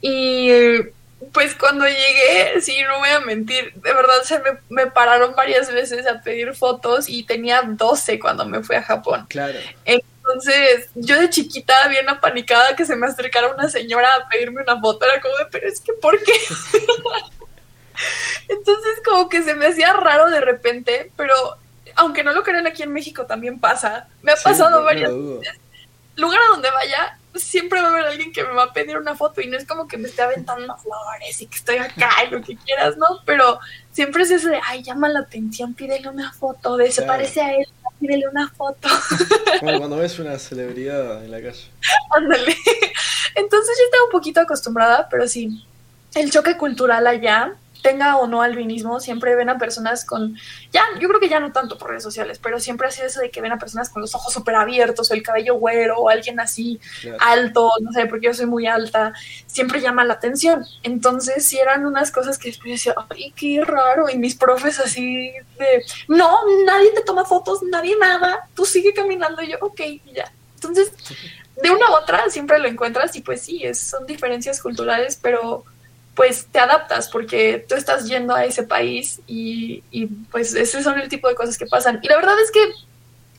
Y 0.00 0.50
pues 1.32 1.54
cuando 1.54 1.86
llegué, 1.86 2.60
sí, 2.60 2.78
no 2.86 2.98
voy 2.98 3.08
a 3.08 3.20
mentir, 3.20 3.72
de 3.74 3.92
verdad 3.92 4.22
se 4.24 4.38
me, 4.40 4.58
me, 4.68 4.86
pararon 4.86 5.34
varias 5.34 5.72
veces 5.72 6.06
a 6.06 6.20
pedir 6.20 6.54
fotos 6.54 7.08
y 7.08 7.24
tenía 7.24 7.62
12 7.62 8.18
cuando 8.18 8.44
me 8.44 8.62
fui 8.62 8.76
a 8.76 8.82
Japón. 8.82 9.26
Claro. 9.28 9.58
Entonces, 9.84 10.90
yo 10.94 11.20
de 11.20 11.30
chiquita, 11.30 11.88
bien 11.88 12.08
apanicada, 12.08 12.76
que 12.76 12.84
se 12.84 12.96
me 12.96 13.06
acercara 13.06 13.54
una 13.54 13.68
señora 13.68 14.08
a 14.14 14.28
pedirme 14.28 14.62
una 14.62 14.80
foto, 14.80 15.06
era 15.06 15.20
como 15.20 15.36
de, 15.36 15.46
pero 15.50 15.68
es 15.68 15.80
que, 15.80 15.92
¿por 15.94 16.22
qué? 16.22 16.32
Entonces, 18.48 19.00
como 19.04 19.28
que 19.28 19.42
se 19.42 19.54
me 19.54 19.66
hacía 19.66 19.92
raro 19.94 20.28
de 20.28 20.40
repente, 20.40 21.10
pero 21.16 21.34
aunque 21.94 22.22
no 22.22 22.32
lo 22.32 22.42
crean 22.42 22.66
aquí 22.66 22.82
en 22.82 22.92
México, 22.92 23.24
también 23.24 23.58
pasa. 23.58 24.08
Me 24.22 24.32
ha 24.32 24.36
pasado 24.36 24.82
varias 24.82 25.12
veces. 25.12 25.54
Lugar 26.16 26.40
a 26.42 26.48
donde 26.48 26.70
vaya, 26.70 27.18
siempre 27.38 27.80
va 27.80 27.88
a 27.88 27.90
haber 27.92 28.06
alguien 28.06 28.32
que 28.32 28.44
me 28.44 28.52
va 28.52 28.64
a 28.64 28.72
pedir 28.72 28.96
una 28.96 29.14
foto 29.14 29.40
y 29.40 29.46
no 29.46 29.56
es 29.56 29.66
como 29.66 29.86
que 29.86 29.96
me 29.96 30.08
esté 30.08 30.22
aventando 30.22 30.76
flores 30.76 31.40
y 31.40 31.46
que 31.46 31.56
estoy 31.56 31.76
acá 31.78 32.10
y 32.26 32.30
lo 32.30 32.42
que 32.42 32.56
quieras, 32.56 32.96
¿no? 32.96 33.06
Pero 33.24 33.58
siempre 33.92 34.22
es 34.22 34.30
eso 34.30 34.48
de, 34.48 34.60
ay, 34.64 34.82
llama 34.82 35.08
la 35.08 35.20
atención, 35.20 35.74
pídele 35.74 36.08
una 36.08 36.32
foto, 36.32 36.76
de 36.76 36.90
se 36.90 37.02
parece 37.02 37.40
a 37.40 37.54
él, 37.54 37.66
pídele 38.00 38.28
una 38.28 38.48
foto. 38.48 38.88
Como 39.60 39.78
cuando 39.78 39.96
ves 39.96 40.18
una 40.18 40.38
celebridad 40.38 41.24
en 41.24 41.30
la 41.30 41.40
calle. 41.40 41.70
Ándale. 42.10 42.56
Entonces 43.34 43.78
yo 43.78 43.84
estaba 43.84 44.04
un 44.04 44.10
poquito 44.10 44.40
acostumbrada, 44.40 45.08
pero 45.10 45.28
sí, 45.28 45.64
el 46.14 46.30
choque 46.30 46.56
cultural 46.56 47.06
allá 47.06 47.54
tenga 47.86 48.16
o 48.16 48.26
no 48.26 48.42
albinismo, 48.42 48.98
siempre 48.98 49.36
ven 49.36 49.48
a 49.48 49.58
personas 49.58 50.04
con, 50.04 50.36
ya, 50.72 50.82
yo 51.00 51.06
creo 51.06 51.20
que 51.20 51.28
ya 51.28 51.38
no 51.38 51.52
tanto 51.52 51.78
por 51.78 51.90
redes 51.90 52.02
sociales, 52.02 52.40
pero 52.42 52.58
siempre 52.58 52.88
ha 52.88 52.90
sido 52.90 53.06
eso 53.06 53.20
de 53.20 53.30
que 53.30 53.40
ven 53.40 53.52
a 53.52 53.60
personas 53.60 53.90
con 53.90 54.02
los 54.02 54.12
ojos 54.16 54.32
súper 54.32 54.56
abiertos, 54.56 55.08
o 55.08 55.14
el 55.14 55.22
cabello 55.22 55.54
güero, 55.54 55.98
o 55.98 56.08
alguien 56.08 56.40
así 56.40 56.80
alto, 57.20 57.70
no 57.80 57.92
sé, 57.92 58.06
porque 58.06 58.26
yo 58.26 58.34
soy 58.34 58.46
muy 58.46 58.66
alta, 58.66 59.12
siempre 59.46 59.80
llama 59.80 60.04
la 60.04 60.14
atención. 60.14 60.64
Entonces, 60.82 61.46
si 61.46 61.60
eran 61.60 61.86
unas 61.86 62.10
cosas 62.10 62.38
que 62.38 62.48
después 62.48 62.72
decía, 62.72 62.96
ay, 63.08 63.32
qué 63.36 63.62
raro, 63.64 64.08
y 64.10 64.18
mis 64.18 64.34
profes 64.34 64.80
así 64.80 65.30
de, 65.56 65.84
no, 66.08 66.40
nadie 66.64 66.90
te 66.90 67.02
toma 67.02 67.24
fotos, 67.24 67.62
nadie 67.62 67.96
nada, 68.00 68.48
tú 68.54 68.64
sigue 68.64 68.92
caminando, 68.94 69.42
y 69.42 69.52
yo, 69.52 69.58
ok, 69.60 69.80
ya. 70.12 70.32
Entonces, 70.56 70.90
de 71.62 71.70
una 71.70 71.88
u 71.92 71.94
otra 71.94 72.30
siempre 72.30 72.58
lo 72.58 72.66
encuentras 72.66 73.14
y 73.14 73.20
pues 73.20 73.42
sí, 73.42 73.64
es, 73.64 73.78
son 73.78 74.06
diferencias 74.06 74.60
culturales, 74.60 75.16
pero 75.22 75.64
pues 76.16 76.46
te 76.50 76.58
adaptas 76.58 77.10
porque 77.10 77.64
tú 77.68 77.74
estás 77.74 78.08
yendo 78.08 78.34
a 78.34 78.46
ese 78.46 78.62
país 78.62 79.20
y, 79.26 79.82
pues 80.30 80.54
ese 80.54 80.82
son 80.82 80.98
el 80.98 81.10
tipo 81.10 81.28
de 81.28 81.34
cosas 81.34 81.58
que 81.58 81.66
pasan. 81.66 82.00
Y 82.02 82.08
la 82.08 82.16
verdad 82.16 82.40
es 82.40 82.50
que 82.50 82.60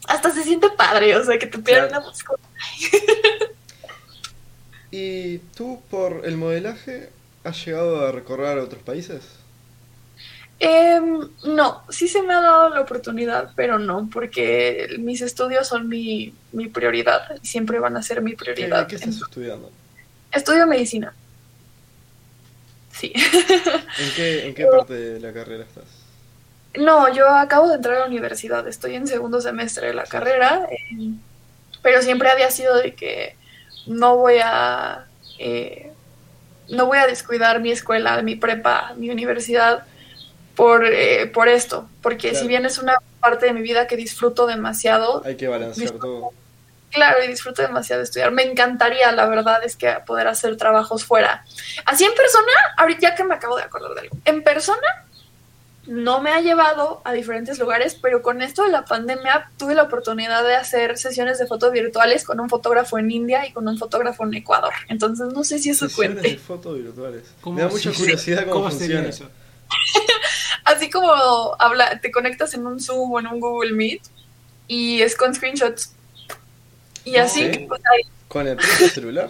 hasta 0.07 0.31
se 0.31 0.43
siente 0.43 0.69
padre, 0.69 1.15
o 1.15 1.25
sea, 1.25 1.39
que 1.39 1.47
te 1.47 1.57
pidan 1.57 1.89
una 1.89 2.01
música. 2.01 2.33
¿Y 4.91 5.39
tú 5.55 5.81
por 5.89 6.21
el 6.23 6.37
modelaje 6.37 7.09
has 7.43 7.65
llegado 7.65 8.05
a 8.05 8.11
recorrer 8.11 8.59
otros 8.59 8.83
países? 8.83 9.23
Em, 10.59 11.27
no, 11.45 11.83
sí 11.89 12.07
se 12.07 12.21
me 12.21 12.33
ha 12.33 12.41
dado 12.41 12.69
la 12.69 12.81
oportunidad, 12.81 13.53
pero 13.55 13.79
no, 13.79 14.07
porque 14.11 14.95
mis 14.99 15.21
estudios 15.21 15.67
son 15.67 15.89
mi, 15.89 16.33
mi 16.51 16.67
prioridad 16.67 17.37
y 17.41 17.47
siempre 17.47 17.79
van 17.79 17.97
a 17.97 18.03
ser 18.03 18.21
mi 18.21 18.35
prioridad. 18.35 18.85
¿Qué, 18.85 18.97
qué 18.97 19.03
estás 19.03 19.21
estudiando? 19.21 19.71
Estudio 20.31 20.67
medicina. 20.67 21.13
Sí. 22.97 23.13
¿En 23.99 24.12
qué, 24.15 24.47
¿En 24.47 24.55
qué 24.55 24.65
parte 24.65 24.93
de 24.93 25.19
la 25.19 25.31
carrera 25.31 25.63
estás? 25.63 25.86
No, 26.75 27.13
yo 27.13 27.27
acabo 27.29 27.67
de 27.67 27.75
entrar 27.75 27.95
a 27.95 27.99
la 28.01 28.05
universidad, 28.05 28.67
estoy 28.67 28.95
en 28.95 29.07
segundo 29.07 29.41
semestre 29.41 29.88
de 29.88 29.93
la 29.93 30.03
carrera, 30.03 30.67
eh, 30.69 31.12
pero 31.81 32.01
siempre 32.01 32.29
había 32.29 32.51
sido 32.51 32.75
de 32.75 32.93
que 32.93 33.36
no 33.88 34.17
voy 34.17 34.36
a 34.43 35.05
eh, 35.39 35.91
no 36.69 36.86
voy 36.86 36.97
a 36.97 37.07
descuidar 37.07 37.62
mi 37.62 37.71
escuela, 37.71 38.21
mi 38.21 38.36
prepa, 38.36 38.93
mi 38.97 39.10
universidad 39.10 39.86
por, 40.55 40.86
eh, 40.86 41.27
por 41.27 41.47
esto, 41.47 41.88
porque 42.01 42.36
si 42.36 42.47
bien 42.47 42.65
es 42.65 42.77
una 42.77 42.97
parte 43.21 43.45
de 43.45 43.53
mi 43.53 43.62
vida 43.62 43.88
que 43.88 43.95
disfruto 43.95 44.47
demasiado, 44.47 45.21
hay 45.23 45.36
que 45.36 45.47
balancear 45.47 45.91
todo 45.91 46.33
Claro, 46.97 47.23
y 47.23 47.27
disfruto 47.27 47.62
demasiado 47.62 47.99
de 47.99 48.05
estudiar. 48.05 48.31
Me 48.31 48.43
encantaría, 48.43 49.12
la 49.12 49.27
verdad, 49.27 49.63
es 49.63 49.75
que 49.75 49.91
poder 50.05 50.27
hacer 50.27 50.57
trabajos 50.57 51.05
fuera. 51.05 51.45
Así 51.86 52.03
en 52.03 52.13
persona, 52.13 52.51
ahorita 52.77 53.01
ya 53.01 53.15
que 53.15 53.23
me 53.23 53.36
acabo 53.36 53.55
de 53.55 53.63
acordar 53.63 53.93
de 53.93 54.01
algo. 54.01 54.17
En 54.25 54.43
persona 54.43 55.05
no 55.88 56.21
me 56.21 56.31
ha 56.31 56.41
llevado 56.41 57.01
a 57.05 57.13
diferentes 57.13 57.60
lugares, 57.60 57.95
pero 58.01 58.21
con 58.21 58.41
esto 58.41 58.63
de 58.63 58.69
la 58.69 58.83
pandemia 58.83 59.49
tuve 59.57 59.73
la 59.73 59.83
oportunidad 59.83 60.43
de 60.43 60.55
hacer 60.55 60.97
sesiones 60.97 61.39
de 61.39 61.47
fotos 61.47 61.71
virtuales 61.71 62.25
con 62.25 62.39
un 62.39 62.49
fotógrafo 62.49 62.97
en 62.97 63.10
India 63.10 63.47
y 63.47 63.53
con 63.53 63.67
un 63.67 63.77
fotógrafo 63.77 64.25
en 64.25 64.33
Ecuador. 64.33 64.73
Entonces 64.89 65.27
no 65.33 65.43
sé 65.43 65.60
si 65.60 65.69
eso 65.69 65.88
sesiones 65.88 66.15
cuente. 66.15 66.29
de 66.31 66.38
fotos 66.38 66.77
virtuales. 66.77 67.23
Me 67.45 67.62
da 67.62 67.69
mucha 67.69 67.91
curiosidad 67.93 68.45
cómo, 68.47 68.69
funciona 68.69 69.07
eso. 69.07 69.29
así 70.65 70.89
como 70.89 71.10
habla, 71.60 71.99
te 72.01 72.12
conectas 72.12 72.53
en 72.53 72.65
un 72.65 72.81
Zoom 72.81 73.12
o 73.13 73.19
en 73.19 73.27
un 73.27 73.39
Google 73.39 73.71
Meet 73.71 74.01
y 74.67 75.01
es 75.01 75.15
con 75.15 75.33
screenshots. 75.33 75.93
Y 77.08 77.17
así, 77.17 77.52
Sí. 77.54 77.65
pues, 77.67 77.82
ahí- 77.86 78.10
Con 78.28 78.48
el 78.48 78.58
propio 78.58 78.89
celular. 78.89 79.30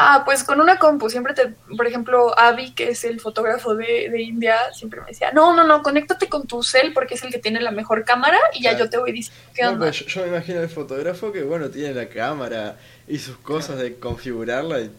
Ah, 0.00 0.22
pues 0.24 0.44
con 0.44 0.60
una 0.60 0.78
compu, 0.78 1.10
siempre 1.10 1.34
te, 1.34 1.48
por 1.76 1.84
ejemplo, 1.86 2.38
Avi, 2.38 2.72
que 2.72 2.90
es 2.90 3.02
el 3.02 3.18
fotógrafo 3.20 3.74
de, 3.74 4.08
de 4.08 4.22
India, 4.22 4.56
siempre 4.72 5.00
me 5.00 5.08
decía, 5.08 5.32
no, 5.32 5.56
no, 5.56 5.64
no, 5.64 5.82
conéctate 5.82 6.28
con 6.28 6.46
tu 6.46 6.62
cel 6.62 6.92
porque 6.92 7.14
es 7.14 7.24
el 7.24 7.32
que 7.32 7.38
tiene 7.40 7.60
la 7.60 7.72
mejor 7.72 8.04
cámara 8.04 8.38
y 8.54 8.62
ya 8.62 8.70
Claro. 8.70 8.84
yo 8.84 8.90
te 8.90 8.98
voy 8.98 9.10
diciendo 9.10 9.42
qué 9.56 9.66
onda. 9.66 9.90
yo, 9.90 10.06
yo 10.06 10.22
me 10.22 10.28
imagino 10.28 10.60
el 10.60 10.68
fotógrafo 10.68 11.32
que, 11.32 11.42
bueno, 11.42 11.68
tiene 11.68 11.94
la 11.94 12.08
cámara 12.08 12.76
y 13.08 13.18
sus 13.18 13.38
cosas 13.38 13.78
de 13.78 13.96
configurarla. 13.98 14.80
Y... 14.82 14.90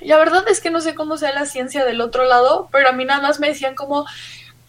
La 0.00 0.16
verdad 0.16 0.44
es 0.48 0.60
que 0.60 0.70
no 0.70 0.80
sé 0.80 0.96
cómo 0.96 1.16
sea 1.16 1.32
la 1.32 1.46
ciencia 1.46 1.84
del 1.84 2.00
otro 2.00 2.24
lado, 2.24 2.68
pero 2.72 2.88
a 2.88 2.92
mí 2.92 3.04
nada 3.04 3.20
más 3.22 3.38
me 3.38 3.48
decían 3.48 3.76
como, 3.76 4.04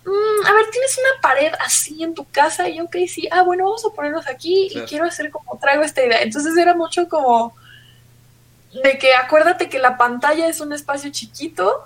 "Mm, 0.10 0.46
a 0.46 0.54
ver, 0.54 0.66
tienes 0.72 0.98
una 0.98 1.22
pared 1.22 1.52
así 1.60 2.04
en 2.04 2.14
tu 2.16 2.26
casa 2.26 2.68
y 2.68 2.78
yo, 2.78 2.86
ok, 2.86 2.96
sí, 3.08 3.28
ah, 3.32 3.44
bueno, 3.44 3.66
vamos 3.66 3.86
a 3.86 3.96
ponernos 3.96 4.28
aquí 4.28 4.68
Claro. 4.72 4.86
y 4.86 4.90
quiero 4.90 5.06
hacer 5.06 5.30
como, 5.32 5.58
traigo 5.60 5.84
esta 5.84 6.04
idea. 6.06 6.22
Entonces 6.22 6.56
era 6.58 6.74
mucho 6.76 7.08
como 7.08 7.54
de 8.84 8.98
que 9.00 9.14
acuérdate 9.16 9.68
que 9.70 9.80
la 9.80 9.98
pantalla 9.98 10.48
es 10.48 10.60
un 10.62 10.74
espacio 10.74 11.10
chiquito 11.12 11.84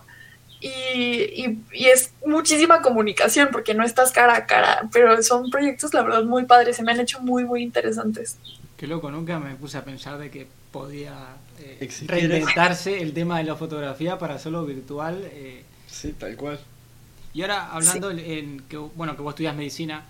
y, 0.59 0.67
y- 0.69 1.63
y 1.73 1.85
es 1.87 2.11
muchísima 2.25 2.81
comunicación 2.81 3.49
porque 3.51 3.73
no 3.73 3.83
estás 3.83 4.11
cara 4.11 4.35
a 4.35 4.45
cara, 4.45 4.87
pero 4.91 5.21
son 5.23 5.49
proyectos, 5.49 5.93
la 5.93 6.03
verdad, 6.03 6.23
muy 6.23 6.45
padres, 6.45 6.75
se 6.77 6.83
me 6.83 6.91
han 6.91 6.99
hecho 6.99 7.19
muy, 7.21 7.43
muy 7.45 7.63
interesantes. 7.63 8.37
Qué 8.77 8.87
loco, 8.87 9.11
nunca 9.11 9.39
me 9.39 9.55
puse 9.55 9.77
a 9.77 9.83
pensar 9.85 10.17
de 10.17 10.29
que 10.29 10.47
podía 10.71 11.13
eh, 11.59 11.89
reinventarse 12.05 13.01
el 13.01 13.13
tema 13.13 13.37
de 13.37 13.45
la 13.45 13.55
fotografía 13.55 14.17
para 14.17 14.35
hacerlo 14.35 14.65
virtual. 14.65 15.23
eh. 15.31 15.63
Sí, 15.87 16.13
tal 16.13 16.35
cual. 16.35 16.59
Y 17.33 17.41
ahora 17.41 17.71
hablando 17.71 18.11
en 18.11 18.61
que 18.69 18.77
bueno 18.77 19.15
que 19.15 19.21
vos 19.21 19.31
estudias 19.33 19.55
medicina 19.55 20.03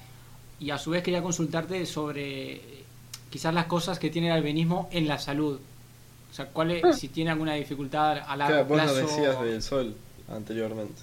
y 0.60 0.72
a 0.72 0.78
su 0.78 0.92
vez 0.92 1.04
quería 1.04 1.22
consultarte 1.22 1.86
sobre 1.86 2.54
eh, 2.56 2.84
quizás 3.30 3.54
las 3.54 3.66
cosas 3.66 3.98
que 4.00 4.10
tiene 4.10 4.28
el 4.28 4.34
albinismo 4.34 4.90
en 4.92 5.08
la 5.08 5.18
salud. 5.20 5.60
O 6.32 6.34
sea, 6.34 6.48
cuál 6.48 6.72
es- 6.72 6.84
Mm. 6.84 6.94
si 6.94 7.08
tiene 7.10 7.32
alguna 7.32 7.54
dificultad 7.54 8.18
a 8.28 8.36
largo 8.36 8.54
Claro, 8.54 8.66
vos 8.66 8.78
plazo. 8.82 9.02
nos 9.02 9.10
decías 9.16 9.42
del 9.42 9.62
sol 9.62 9.96
anteriormente. 10.34 11.02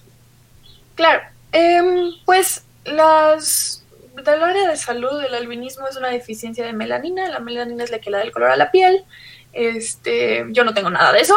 Claro, 0.94 1.22
em, 1.52 2.10
pues 2.24 2.64
las 2.84 3.84
del 4.24 4.42
área 4.42 4.68
de 4.68 4.76
salud 4.76 5.22
el 5.24 5.34
albinismo 5.34 5.86
es 5.88 5.96
una 5.96 6.08
deficiencia 6.08 6.66
de 6.66 6.72
melanina, 6.72 7.28
la 7.28 7.38
melanina 7.40 7.84
es 7.84 7.90
la 7.90 8.00
que 8.00 8.10
le 8.10 8.18
da 8.18 8.22
el 8.22 8.32
color 8.32 8.50
a 8.50 8.56
la 8.56 8.70
piel. 8.70 9.04
Este, 9.52 10.44
yo 10.50 10.64
no 10.64 10.74
tengo 10.74 10.90
nada 10.90 11.12
de 11.12 11.20
eso, 11.20 11.36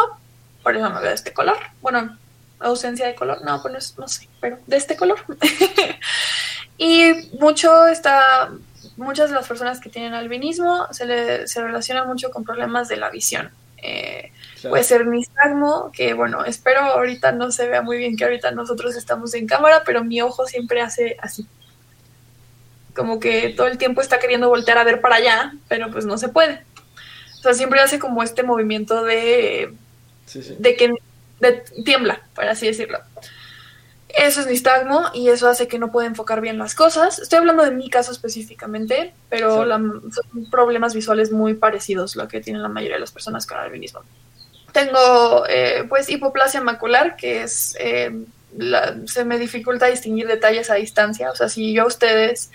por 0.62 0.76
eso 0.76 0.88
me 0.90 1.00
veo 1.00 1.08
de 1.08 1.14
este 1.14 1.32
color. 1.32 1.56
Bueno, 1.82 2.16
ausencia 2.64 3.06
de 3.06 3.14
color, 3.14 3.42
no, 3.44 3.60
pues 3.62 3.94
no 3.98 4.08
sé, 4.08 4.28
pero 4.40 4.58
de 4.66 4.76
este 4.76 4.96
color. 4.96 5.18
y 6.78 7.12
mucho 7.38 7.86
está 7.86 8.50
muchas 8.96 9.30
de 9.30 9.36
las 9.36 9.48
personas 9.48 9.80
que 9.80 9.88
tienen 9.88 10.14
albinismo 10.14 10.86
se 10.92 11.06
le 11.06 11.48
se 11.48 11.62
relaciona 11.62 12.04
mucho 12.04 12.30
con 12.30 12.44
problemas 12.44 12.88
de 12.88 12.96
la 12.96 13.10
visión. 13.10 13.50
Eh, 13.78 14.30
Claro. 14.64 14.72
Puede 14.72 14.84
ser 14.84 15.06
nistagmo, 15.06 15.92
que 15.92 16.14
bueno, 16.14 16.42
espero 16.46 16.80
ahorita 16.80 17.32
no 17.32 17.52
se 17.52 17.68
vea 17.68 17.82
muy 17.82 17.98
bien 17.98 18.16
que 18.16 18.24
ahorita 18.24 18.50
nosotros 18.52 18.96
estamos 18.96 19.34
en 19.34 19.46
cámara, 19.46 19.82
pero 19.84 20.02
mi 20.02 20.22
ojo 20.22 20.46
siempre 20.46 20.80
hace 20.80 21.18
así. 21.20 21.46
Como 22.96 23.20
que 23.20 23.50
todo 23.50 23.66
el 23.66 23.76
tiempo 23.76 24.00
está 24.00 24.18
queriendo 24.18 24.48
voltear 24.48 24.78
a 24.78 24.84
ver 24.84 25.02
para 25.02 25.16
allá, 25.16 25.52
pero 25.68 25.90
pues 25.90 26.06
no 26.06 26.16
se 26.16 26.30
puede. 26.30 26.64
O 27.40 27.42
sea, 27.42 27.52
siempre 27.52 27.80
hace 27.80 27.98
como 27.98 28.22
este 28.22 28.42
movimiento 28.42 29.04
de, 29.04 29.74
Sí, 30.24 30.42
sí. 30.42 30.56
de 30.58 30.76
que 30.76 30.94
de, 31.44 31.64
tiembla, 31.84 32.22
por 32.34 32.44
así 32.44 32.66
decirlo. 32.66 32.98
Eso 34.08 34.40
es 34.42 34.46
nistagmo 34.46 35.02
y 35.12 35.28
eso 35.28 35.48
hace 35.48 35.66
que 35.66 35.78
no 35.80 35.90
pueda 35.90 36.06
enfocar 36.06 36.40
bien 36.40 36.56
las 36.56 36.74
cosas. 36.76 37.18
Estoy 37.18 37.38
hablando 37.40 37.64
de 37.64 37.72
mi 37.72 37.90
caso 37.90 38.12
específicamente, 38.12 39.12
pero 39.28 39.62
Sí. 39.62 39.68
la- 39.68 39.78
son 39.78 40.50
problemas 40.50 40.94
visuales 40.94 41.32
muy 41.32 41.54
parecidos 41.54 42.14
lo 42.14 42.28
que 42.28 42.40
tienen 42.40 42.62
la 42.62 42.68
mayoría 42.68 42.96
de 42.96 43.00
las 43.00 43.10
personas 43.10 43.44
con 43.44 43.58
albinismo. 43.58 44.02
Tengo 44.72 45.44
eh, 45.48 45.84
pues 45.88 46.08
hipoplasia 46.08 46.60
macular, 46.60 47.16
que 47.16 47.42
es 47.42 47.76
eh, 47.80 48.12
la- 48.56 48.94
se 49.06 49.24
me 49.24 49.36
dificulta 49.38 49.86
distinguir 49.86 50.28
detalles 50.28 50.70
a 50.70 50.74
distancia. 50.74 51.30
O 51.32 51.34
sea, 51.34 51.48
si 51.48 51.72
yo 51.74 51.82
a 51.82 51.86
ustedes 51.86 52.50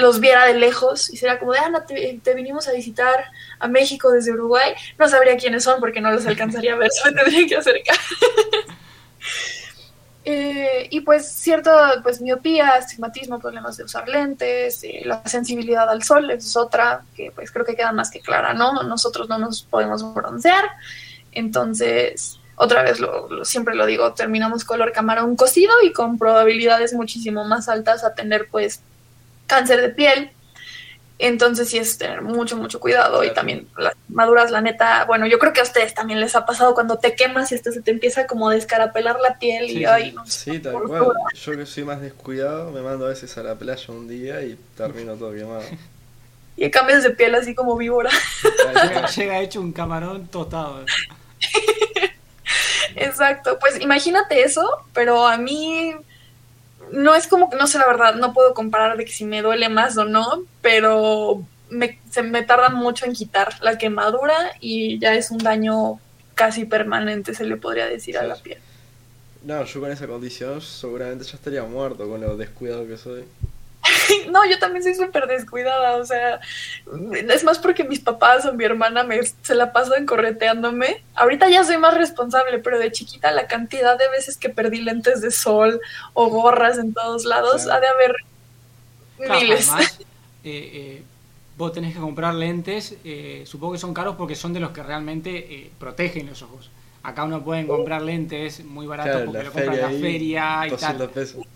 los 0.00 0.20
viera 0.20 0.46
de 0.46 0.54
lejos 0.54 1.08
y 1.10 1.16
sería 1.16 1.38
como 1.38 1.52
de 1.52 1.58
Ana, 1.60 1.84
te, 1.86 2.34
vinimos 2.34 2.66
a 2.68 2.72
visitar 2.72 3.24
a 3.58 3.68
México 3.68 4.10
desde 4.10 4.32
Uruguay, 4.32 4.72
no 4.98 5.08
sabría 5.08 5.36
quiénes 5.36 5.62
son 5.64 5.80
porque 5.80 6.00
no 6.00 6.10
los 6.10 6.26
alcanzaría 6.26 6.74
a 6.74 6.76
ver, 6.76 6.90
se 7.02 7.12
tendría 7.12 7.46
que 7.46 7.56
acercar. 7.56 7.96
Eh, 10.22 10.86
y 10.90 11.00
pues 11.00 11.26
cierto, 11.32 11.70
pues 12.02 12.20
miopía, 12.20 12.74
astigmatismo, 12.74 13.38
problemas 13.40 13.78
de 13.78 13.84
usar 13.84 14.06
lentes, 14.06 14.84
eh, 14.84 15.00
la 15.06 15.26
sensibilidad 15.26 15.88
al 15.88 16.02
sol 16.02 16.30
es 16.30 16.56
otra 16.58 17.02
que 17.16 17.32
pues 17.34 17.50
creo 17.50 17.64
que 17.64 17.74
queda 17.74 17.90
más 17.92 18.10
que 18.10 18.20
clara, 18.20 18.52
¿no? 18.52 18.82
Nosotros 18.82 19.30
no 19.30 19.38
nos 19.38 19.62
podemos 19.62 20.14
broncear, 20.14 20.68
entonces 21.32 22.38
otra 22.56 22.82
vez 22.82 23.00
lo, 23.00 23.30
lo- 23.30 23.44
siempre 23.46 23.74
lo 23.74 23.86
digo, 23.86 24.12
terminamos 24.12 24.66
color 24.66 24.92
camarón 24.92 25.36
cocido 25.36 25.72
y 25.82 25.92
con 25.94 26.18
probabilidades 26.18 26.92
muchísimo 26.92 27.44
más 27.44 27.70
altas 27.70 28.04
a 28.04 28.14
tener 28.14 28.46
pues 28.50 28.82
cáncer 29.50 29.80
de 29.80 29.88
piel. 29.90 30.30
Entonces 31.18 31.68
sí 31.68 31.76
es 31.76 31.98
tener 31.98 32.22
mucho, 32.22 32.56
mucho 32.56 32.80
cuidado 32.80 33.22
y 33.24 33.34
también 33.34 33.68
las 33.76 33.92
maduras, 34.08 34.50
la 34.50 34.62
neta, 34.62 35.04
bueno, 35.04 35.26
yo 35.26 35.38
creo 35.38 35.52
que 35.52 35.60
a 35.60 35.64
ustedes 35.64 35.92
también 35.92 36.18
les 36.18 36.34
ha 36.34 36.46
pasado 36.46 36.72
cuando 36.72 36.96
te 36.96 37.14
quemas 37.14 37.52
y 37.52 37.56
hasta 37.56 37.72
se 37.72 37.82
te 37.82 37.90
empieza 37.90 38.26
como 38.26 38.48
a 38.48 38.54
descarapelar 38.54 39.20
la 39.20 39.38
piel 39.38 39.68
Sí, 39.68 39.80
y 39.80 39.84
ay, 39.84 40.12
no 40.12 40.24
sí, 40.24 40.58
tal 40.60 40.80
cual. 40.82 41.12
Yo 41.34 41.56
que 41.58 41.66
soy 41.66 41.84
más 41.84 42.00
descuidado, 42.00 42.70
me 42.70 42.80
mando 42.80 43.04
a 43.04 43.10
veces 43.10 43.36
a 43.36 43.42
la 43.42 43.54
playa 43.54 43.84
un 43.88 44.08
día 44.08 44.40
y 44.40 44.58
termino 44.74 45.14
todo 45.16 45.34
quemado. 45.34 45.64
y 46.56 46.70
cambias 46.70 47.02
de 47.02 47.10
piel 47.10 47.34
así 47.34 47.54
como 47.54 47.76
víbora. 47.76 48.08
Llega, 48.68 49.06
llega 49.14 49.40
hecho 49.40 49.60
un 49.60 49.72
camarón 49.72 50.26
tostado. 50.28 50.86
Exacto, 52.96 53.58
pues 53.58 53.78
imagínate 53.78 54.42
eso, 54.42 54.86
pero 54.94 55.26
a 55.26 55.36
mí 55.36 55.94
no 56.92 57.14
es 57.14 57.26
como 57.26 57.50
que, 57.50 57.56
no 57.56 57.66
sé 57.66 57.78
la 57.78 57.86
verdad, 57.86 58.14
no 58.14 58.32
puedo 58.32 58.54
comparar 58.54 58.96
de 58.96 59.04
que 59.04 59.12
si 59.12 59.24
me 59.24 59.42
duele 59.42 59.68
más 59.68 59.96
o 59.96 60.04
no, 60.04 60.44
pero 60.62 61.42
me, 61.68 61.98
se 62.10 62.22
me 62.22 62.42
tarda 62.42 62.68
mucho 62.70 63.06
en 63.06 63.12
quitar 63.12 63.54
la 63.62 63.78
quemadura 63.78 64.52
y 64.60 64.98
ya 64.98 65.14
es 65.14 65.30
un 65.30 65.38
daño 65.38 66.00
casi 66.34 66.64
permanente, 66.64 67.34
se 67.34 67.44
le 67.44 67.56
podría 67.56 67.86
decir 67.86 68.18
a 68.18 68.22
la 68.22 68.36
piel. 68.36 68.58
No, 69.42 69.64
yo 69.64 69.80
con 69.80 69.90
esa 69.90 70.06
condición 70.06 70.60
seguramente 70.60 71.24
ya 71.24 71.34
estaría 71.34 71.62
muerto 71.62 72.08
con 72.08 72.20
lo 72.20 72.36
descuidado 72.36 72.86
que 72.86 72.96
soy. 72.96 73.24
No, 74.30 74.44
yo 74.48 74.58
también 74.58 74.82
soy 74.82 74.94
súper 74.94 75.26
descuidada, 75.26 75.96
o 75.96 76.04
sea, 76.04 76.40
es 77.28 77.44
más 77.44 77.58
porque 77.58 77.84
mis 77.84 78.00
papás 78.00 78.44
o 78.46 78.52
mi 78.52 78.64
hermana 78.64 79.04
me, 79.04 79.20
se 79.22 79.54
la 79.54 79.72
pasan 79.72 80.06
correteándome. 80.06 81.02
Ahorita 81.14 81.48
ya 81.48 81.64
soy 81.64 81.78
más 81.78 81.94
responsable, 81.94 82.58
pero 82.58 82.78
de 82.78 82.92
chiquita 82.92 83.30
la 83.32 83.46
cantidad 83.46 83.98
de 83.98 84.08
veces 84.10 84.36
que 84.36 84.48
perdí 84.50 84.80
lentes 84.82 85.20
de 85.20 85.30
sol 85.30 85.80
o 86.14 86.28
gorras 86.28 86.78
en 86.78 86.92
todos 86.94 87.24
lados, 87.24 87.62
Claro. 87.64 87.78
ha 87.78 87.80
de 87.80 87.86
haber 87.88 88.14
Claro, 89.18 89.40
miles. 89.40 89.68
además, 89.68 89.98
eh, 90.44 90.70
eh, 90.72 91.02
vos 91.56 91.72
tenés 91.72 91.94
que 91.94 92.00
comprar 92.00 92.34
lentes, 92.34 92.96
eh, 93.04 93.44
supongo 93.46 93.74
que 93.74 93.78
son 93.78 93.92
caros 93.94 94.16
porque 94.16 94.34
son 94.34 94.52
de 94.52 94.60
los 94.60 94.70
que 94.72 94.82
realmente 94.82 95.30
eh, 95.36 95.70
protegen 95.78 96.26
los 96.26 96.42
ojos. 96.42 96.70
Acá 97.02 97.24
uno 97.24 97.42
pueden 97.44 97.66
comprar 97.66 98.02
lentes 98.02 98.64
muy 98.64 98.86
baratos 98.86 99.12
Claro, 99.12 99.26
porque 99.26 99.38
la 99.38 99.44
lo 99.44 99.52
compran 99.52 99.74
en 99.76 99.82
la 99.82 100.00
feria 100.00 100.66
y 100.66 100.70
200 100.70 100.98
tal. 100.98 101.10
pesos. 101.10 101.46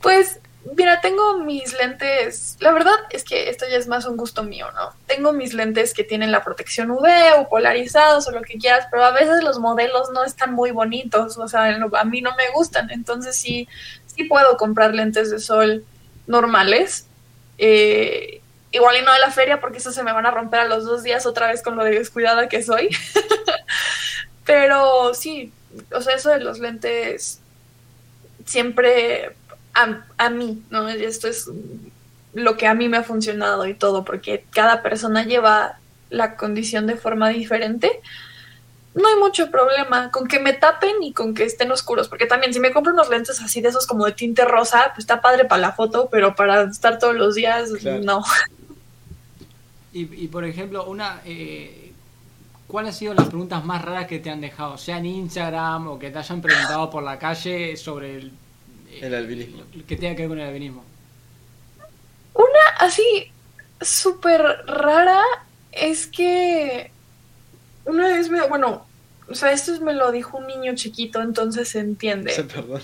Pues, 0.00 0.40
mira, 0.76 1.00
tengo 1.00 1.38
mis 1.38 1.72
lentes. 1.78 2.56
La 2.60 2.72
verdad 2.72 2.94
es 3.10 3.24
que 3.24 3.48
esto 3.48 3.66
ya 3.70 3.76
es 3.76 3.88
más 3.88 4.04
un 4.06 4.16
gusto 4.16 4.42
mío, 4.42 4.66
¿no? 4.74 4.92
Tengo 5.06 5.32
mis 5.32 5.54
lentes 5.54 5.94
que 5.94 6.04
tienen 6.04 6.32
la 6.32 6.44
protección 6.44 6.90
UV 6.90 7.06
o 7.38 7.48
polarizados 7.48 8.26
o 8.28 8.32
lo 8.32 8.42
que 8.42 8.58
quieras, 8.58 8.86
pero 8.90 9.04
a 9.04 9.12
veces 9.12 9.42
los 9.42 9.58
modelos 9.58 10.10
no 10.12 10.24
están 10.24 10.54
muy 10.54 10.70
bonitos, 10.70 11.38
o 11.38 11.48
sea, 11.48 11.66
a 11.66 12.04
mí 12.04 12.20
no 12.20 12.34
me 12.36 12.50
gustan. 12.54 12.90
Entonces, 12.90 13.36
sí, 13.36 13.68
sí 14.06 14.24
puedo 14.24 14.56
comprar 14.56 14.94
lentes 14.94 15.30
de 15.30 15.38
sol 15.38 15.84
normales. 16.26 17.06
Eh, 17.58 18.40
igual 18.70 18.96
y 18.98 19.02
no 19.02 19.12
de 19.12 19.18
la 19.18 19.30
feria 19.30 19.60
porque 19.60 19.78
esos 19.78 19.94
se 19.94 20.02
me 20.02 20.12
van 20.12 20.26
a 20.26 20.30
romper 20.30 20.60
a 20.60 20.64
los 20.66 20.84
dos 20.84 21.02
días 21.02 21.26
otra 21.26 21.48
vez 21.48 21.62
con 21.62 21.76
lo 21.76 21.84
de 21.84 21.92
descuidada 21.92 22.48
que 22.48 22.62
soy. 22.62 22.90
Pero 24.44 25.14
sí, 25.14 25.52
o 25.92 26.00
sea, 26.00 26.14
eso 26.14 26.30
de 26.30 26.40
los 26.40 26.58
lentes 26.58 27.40
siempre 28.44 29.34
a, 29.82 30.04
a 30.26 30.30
mí, 30.30 30.62
¿no? 30.70 30.88
Esto 30.88 31.28
es 31.28 31.50
lo 32.34 32.56
que 32.56 32.66
a 32.66 32.74
mí 32.74 32.88
me 32.88 32.98
ha 32.98 33.02
funcionado 33.02 33.66
y 33.66 33.74
todo, 33.74 34.04
porque 34.04 34.44
cada 34.50 34.82
persona 34.82 35.24
lleva 35.24 35.78
la 36.10 36.36
condición 36.36 36.86
de 36.86 36.96
forma 36.96 37.28
diferente. 37.30 38.00
No 38.94 39.06
hay 39.08 39.16
mucho 39.16 39.50
problema 39.50 40.10
con 40.10 40.26
que 40.26 40.40
me 40.40 40.52
tapen 40.52 41.02
y 41.02 41.12
con 41.12 41.34
que 41.34 41.44
estén 41.44 41.70
oscuros, 41.70 42.08
porque 42.08 42.26
también 42.26 42.52
si 42.52 42.60
me 42.60 42.72
compro 42.72 42.92
unos 42.92 43.08
lentes 43.08 43.40
así 43.40 43.60
de 43.60 43.68
esos 43.68 43.86
como 43.86 44.04
de 44.04 44.12
tinte 44.12 44.44
rosa, 44.44 44.86
pues 44.94 45.00
está 45.00 45.20
padre 45.20 45.44
para 45.44 45.60
la 45.60 45.72
foto, 45.72 46.08
pero 46.10 46.34
para 46.34 46.62
estar 46.62 46.98
todos 46.98 47.14
los 47.14 47.34
días, 47.34 47.70
Claro. 47.80 48.00
no. 48.02 48.24
Y, 49.92 50.24
y, 50.24 50.28
por 50.28 50.44
ejemplo, 50.44 50.84
una 50.86 51.20
eh, 51.24 51.92
¿cuáles 52.66 52.94
han 52.94 52.98
sido 52.98 53.14
las 53.14 53.26
preguntas 53.26 53.64
más 53.64 53.82
raras 53.84 54.06
que 54.06 54.18
te 54.18 54.30
han 54.30 54.40
dejado? 54.40 54.76
Sea 54.78 54.98
en 54.98 55.06
Instagram 55.06 55.88
o 55.88 55.98
que 55.98 56.10
te 56.10 56.18
hayan 56.18 56.40
preguntado 56.42 56.90
por 56.90 57.02
la 57.02 57.18
calle 57.18 57.76
sobre 57.76 58.16
el... 58.16 58.32
El 59.00 59.14
albinismo. 59.14 59.62
Que 59.86 59.96
tenga 59.96 60.14
que 60.16 60.22
ver 60.22 60.28
con 60.28 60.40
el 60.40 60.46
albinismo. 60.48 60.84
Una 62.34 62.68
así 62.80 63.30
súper 63.80 64.42
rara 64.66 65.22
es 65.72 66.06
que 66.06 66.90
una 67.84 68.08
vez 68.08 68.28
me, 68.30 68.46
bueno, 68.48 68.86
o 69.28 69.34
sea, 69.34 69.52
esto 69.52 69.78
me 69.80 69.92
lo 69.94 70.10
dijo 70.12 70.38
un 70.38 70.46
niño 70.46 70.74
chiquito, 70.74 71.20
entonces 71.22 71.68
se 71.68 71.80
entiende. 71.80 72.32
Se 72.32 72.44
perdona. 72.44 72.82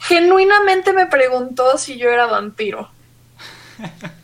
Genuinamente 0.00 0.92
me 0.92 1.06
preguntó 1.06 1.78
si 1.78 1.96
yo 1.98 2.08
era 2.10 2.26
vampiro. 2.26 2.90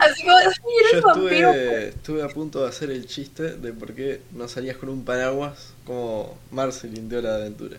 Así 0.00 0.24
como, 0.24 0.38
"Sí, 0.38 0.60
Yo 0.62 0.88
eres 0.90 1.02
vampiro. 1.02 1.50
estuve, 1.50 1.88
estuve 1.88 2.22
a 2.22 2.28
punto 2.28 2.62
de 2.62 2.68
hacer 2.68 2.90
el 2.90 3.06
chiste 3.06 3.54
de 3.56 3.72
por 3.72 3.94
qué 3.94 4.20
no 4.32 4.48
salías 4.48 4.76
con 4.76 4.88
un 4.88 5.04
paraguas 5.04 5.72
como 5.86 6.36
Marcelin 6.50 7.08
de 7.08 7.18
Hora 7.18 7.36
de 7.36 7.42
Aventura. 7.42 7.76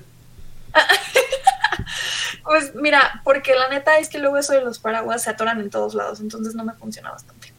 Pues 2.43 2.75
mira, 2.75 3.21
porque 3.23 3.55
la 3.55 3.67
neta 3.69 3.97
es 3.99 4.09
que 4.09 4.19
luego 4.19 4.37
eso 4.37 4.53
de 4.53 4.61
los 4.61 4.79
paraguas 4.79 5.23
se 5.23 5.29
atoran 5.29 5.59
en 5.59 5.69
todos 5.69 5.93
lados, 5.95 6.19
entonces 6.19 6.55
no 6.55 6.63
me 6.63 6.73
funciona 6.73 7.11
bastante. 7.11 7.53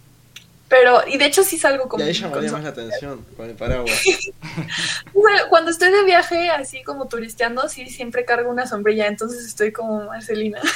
Pero, 0.68 1.00
y 1.06 1.16
de 1.16 1.26
hecho 1.26 1.44
sí 1.44 1.58
salgo 1.58 1.84
Y 1.84 1.88
como... 1.88 2.04
ahí 2.04 2.12
llamaría 2.12 2.50
con- 2.50 2.52
más 2.52 2.64
la 2.64 2.70
atención 2.70 3.24
con 3.36 3.48
el 3.48 3.56
paraguas. 3.56 3.94
Bueno, 5.12 5.42
Cuando 5.48 5.70
estoy 5.70 5.90
de 5.92 6.04
viaje, 6.04 6.50
así 6.50 6.82
como 6.82 7.06
turisteando, 7.06 7.68
sí 7.68 7.88
siempre 7.88 8.24
cargo 8.24 8.50
una 8.50 8.66
sombrilla, 8.66 9.06
entonces 9.06 9.46
estoy 9.46 9.72
como 9.72 10.04
Marcelina. 10.04 10.60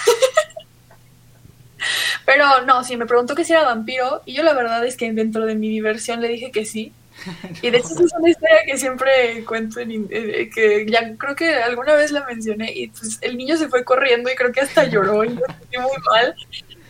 Pero 2.27 2.65
no, 2.67 2.85
si 2.85 2.97
me 2.97 3.07
preguntó 3.07 3.35
que 3.35 3.45
si 3.45 3.53
era 3.53 3.65
vampiro, 3.65 4.23
y 4.27 4.35
yo 4.35 4.43
la 4.43 4.53
verdad 4.53 4.85
es 4.87 4.97
que 4.97 5.11
dentro 5.13 5.47
de 5.47 5.55
mi 5.55 5.69
diversión 5.69 6.21
le 6.21 6.29
dije 6.29 6.51
que 6.53 6.65
sí. 6.67 6.93
Y 7.62 7.70
de 7.70 7.78
hecho 7.78 7.88
es 7.88 8.12
una 8.18 8.30
historia 8.30 8.59
que 8.66 8.78
siempre 8.78 9.44
cuento, 9.44 9.80
en 9.80 9.90
in- 9.92 10.09
eh, 10.11 10.50
que 10.54 10.87
ya 10.87 11.16
creo 11.16 11.35
que 11.37 11.54
alguna 11.56 11.94
vez 11.94 12.11
la 12.12 12.24
mencioné, 12.26 12.72
y 12.72 12.88
pues 12.88 13.18
el 13.20 13.37
niño 13.37 13.56
se 13.56 13.68
fue 13.68 13.85
corriendo 13.85 14.30
y 14.30 14.35
creo 14.35 14.52
que 14.52 14.61
hasta 14.61 14.85
lloró 14.85 15.24
y 15.24 15.30
me 15.30 15.40
sentí 15.42 15.78
muy 15.78 15.96
mal. 16.11 16.35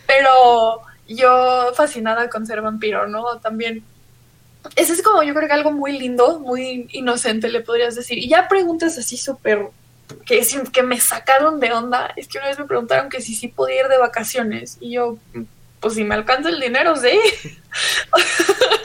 Pero 0.07 0.81
yo 1.07 1.71
fascinada 1.75 2.29
con 2.29 2.45
ser 2.45 2.61
vampiro, 2.61 3.07
¿no? 3.07 3.37
También 3.39 3.83
ese 4.75 4.93
es 4.93 5.01
como 5.01 5.23
yo 5.23 5.33
creo 5.33 5.47
que 5.47 5.53
algo 5.53 5.71
muy 5.71 5.97
lindo, 5.97 6.39
muy 6.39 6.87
inocente 6.91 7.49
le 7.49 7.61
podrías 7.61 7.95
decir. 7.95 8.17
Y 8.19 8.29
ya 8.29 8.47
preguntas 8.47 8.97
así 8.97 9.17
súper 9.17 9.67
que, 10.25 10.45
que 10.71 10.83
me 10.83 10.99
sacaron 10.99 11.59
de 11.59 11.71
onda. 11.73 12.13
Es 12.15 12.27
que 12.27 12.37
una 12.37 12.47
vez 12.47 12.59
me 12.59 12.65
preguntaron 12.65 13.09
que 13.09 13.21
si 13.21 13.33
sí 13.35 13.47
podía 13.47 13.81
ir 13.81 13.87
de 13.87 13.97
vacaciones. 13.97 14.77
Y 14.79 14.91
yo, 14.93 15.17
pues 15.79 15.95
si 15.95 16.03
me 16.03 16.15
alcanza 16.15 16.49
el 16.49 16.59
dinero, 16.59 16.95
sí. 16.95 17.19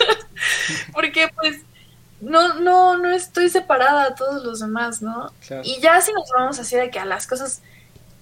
Porque 0.92 1.28
pues 1.34 1.60
no, 2.20 2.54
no, 2.60 2.96
no 2.96 3.10
estoy 3.10 3.48
separada 3.48 4.04
a 4.04 4.14
todos 4.14 4.44
los 4.44 4.60
demás, 4.60 5.02
¿no? 5.02 5.32
Claro. 5.46 5.62
Y 5.64 5.80
ya 5.80 6.00
si 6.00 6.12
nos 6.12 6.30
vamos 6.36 6.58
así 6.58 6.76
de 6.76 6.90
que 6.90 6.98
a 6.98 7.04
las 7.04 7.26
cosas 7.26 7.62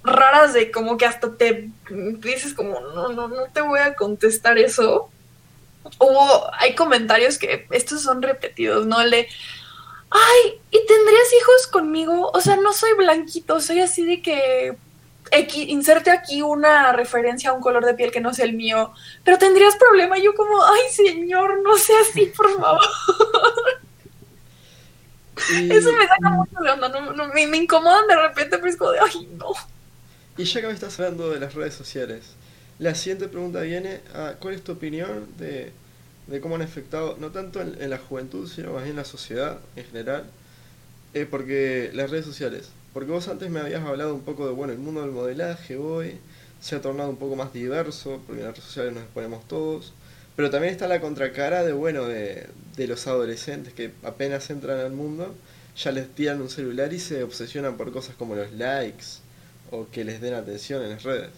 raras 0.03 0.53
de 0.53 0.71
como 0.71 0.97
que 0.97 1.07
hasta 1.07 1.35
te 1.35 1.71
dices 1.89 2.53
como 2.53 2.79
no, 2.81 3.09
no, 3.09 3.29
no 3.29 3.45
te 3.53 3.63
voy 3.63 3.81
a 3.81 3.95
contestar 3.95 4.59
eso. 4.59 5.11
Hubo, 5.99 6.55
hay 6.55 6.75
comentarios 6.75 7.39
que 7.39 7.67
estos 7.71 8.03
son 8.03 8.23
repetidos, 8.23 8.87
¿no? 8.87 9.01
El 9.01 9.11
de, 9.11 9.29
ay, 10.11 10.61
¿y 10.71 10.87
tendrías 10.87 11.33
hijos 11.41 11.67
conmigo? 11.67 12.31
O 12.33 12.41
sea, 12.41 12.57
no 12.57 12.73
soy 12.73 12.93
blanquito, 12.95 13.61
soy 13.61 13.81
así 13.81 14.05
de 14.05 14.23
que 14.23 14.77
X- 15.31 15.69
inserte 15.69 16.11
aquí 16.11 16.43
una 16.43 16.93
referencia 16.93 17.51
a 17.51 17.53
un 17.55 17.61
color 17.63 17.85
de 17.85 17.95
piel 17.95 18.13
que 18.13 18.21
no 18.21 18.35
sea 18.35 18.45
el 18.47 18.55
mío, 18.55 18.93
pero 19.25 19.39
tendrías 19.39 19.77
problema. 19.77 20.19
Yo 20.19 20.35
como, 20.35 20.63
ay, 20.65 20.83
señor, 20.93 21.63
no 21.63 21.77
sea 21.79 21.97
así, 22.03 22.27
por 22.37 22.51
favor. 22.61 22.81
Y, 25.47 25.55
Eso 25.69 25.93
me 25.93 26.07
saca 26.07 26.31
mucho 26.31 26.57
de 26.63 26.71
onda, 26.71 26.89
no, 26.89 27.13
no, 27.13 27.29
me, 27.29 27.47
me 27.47 27.57
incomodan 27.59 28.07
de 28.07 28.17
repente, 28.17 28.57
pero 28.59 28.69
es 28.71 28.77
como 28.77 28.93
de, 28.93 29.01
ay, 29.01 29.27
no. 29.39 29.53
y 30.37 30.45
ya 30.45 30.61
que 30.61 30.67
me 30.67 30.73
estás 30.73 30.99
hablando 30.99 31.31
de 31.31 31.41
las 31.41 31.55
redes 31.55 31.75
sociales, 31.75 32.37
la 32.79 32.95
siguiente 32.95 33.29
pregunta 33.29 33.61
viene 33.61 34.01
a 34.15 34.35
¿cuál 34.41 34.55
es 34.55 34.65
tu 34.65 34.73
opinión 34.73 35.29
de, 35.37 35.73
de 36.27 36.41
cómo 36.41 36.57
han 36.57 36.63
afectado, 36.63 37.17
no 37.21 37.31
tanto 37.31 37.61
en, 37.61 37.81
en 37.81 37.91
la 37.91 37.99
juventud, 37.99 38.49
sino 38.49 38.73
más 38.73 38.83
bien 38.83 38.93
en 38.93 38.97
la 38.97 39.05
sociedad 39.05 39.61
en 39.77 39.85
general? 39.85 40.25
Eh, 41.15 41.27
porque 41.31 41.91
las 41.95 42.11
redes 42.11 42.27
sociales, 42.27 42.71
porque 42.95 43.13
vos 43.13 43.29
antes 43.29 43.51
me 43.51 43.61
habías 43.61 43.85
hablado 43.85 44.15
un 44.15 44.23
poco 44.23 44.47
de, 44.49 44.55
bueno, 44.55 44.73
el 44.75 44.81
mundo 44.81 45.03
del 45.03 45.13
modelaje 45.13 45.77
hoy 45.79 46.21
se 46.61 46.77
ha 46.77 46.83
tornado 46.83 47.11
un 47.11 47.19
poco 47.19 47.37
más 47.37 47.53
diverso, 47.53 48.23
porque 48.27 48.41
en 48.43 48.47
las 48.49 48.57
redes 48.57 48.67
sociales 48.67 48.95
nos 48.95 49.05
exponemos 49.05 49.49
todos, 49.49 49.95
pero 50.37 50.51
también 50.51 50.73
está 50.75 50.89
la 50.89 51.01
contracara 51.03 51.65
de, 51.65 51.73
bueno, 51.75 52.07
de, 52.07 52.49
de 52.77 52.89
los 52.89 53.07
adolescentes 53.09 53.75
que 53.75 53.93
apenas 54.05 54.51
entran 54.51 54.81
al 54.81 54.93
mundo, 54.93 55.37
ya 55.77 55.93
les 55.93 56.15
tiran 56.15 56.43
un 56.43 56.51
celular 56.51 56.93
y 56.95 57.01
se 57.01 57.23
obsesionan 57.25 57.77
por 57.77 57.93
cosas 57.93 58.17
como 58.17 58.37
los 58.37 58.53
likes 58.53 59.05
o 59.71 59.89
que 59.91 60.05
les 60.05 60.21
den 60.23 60.35
atención 60.35 60.83
en 60.85 60.91
las 60.91 61.03
redes. 61.05 61.33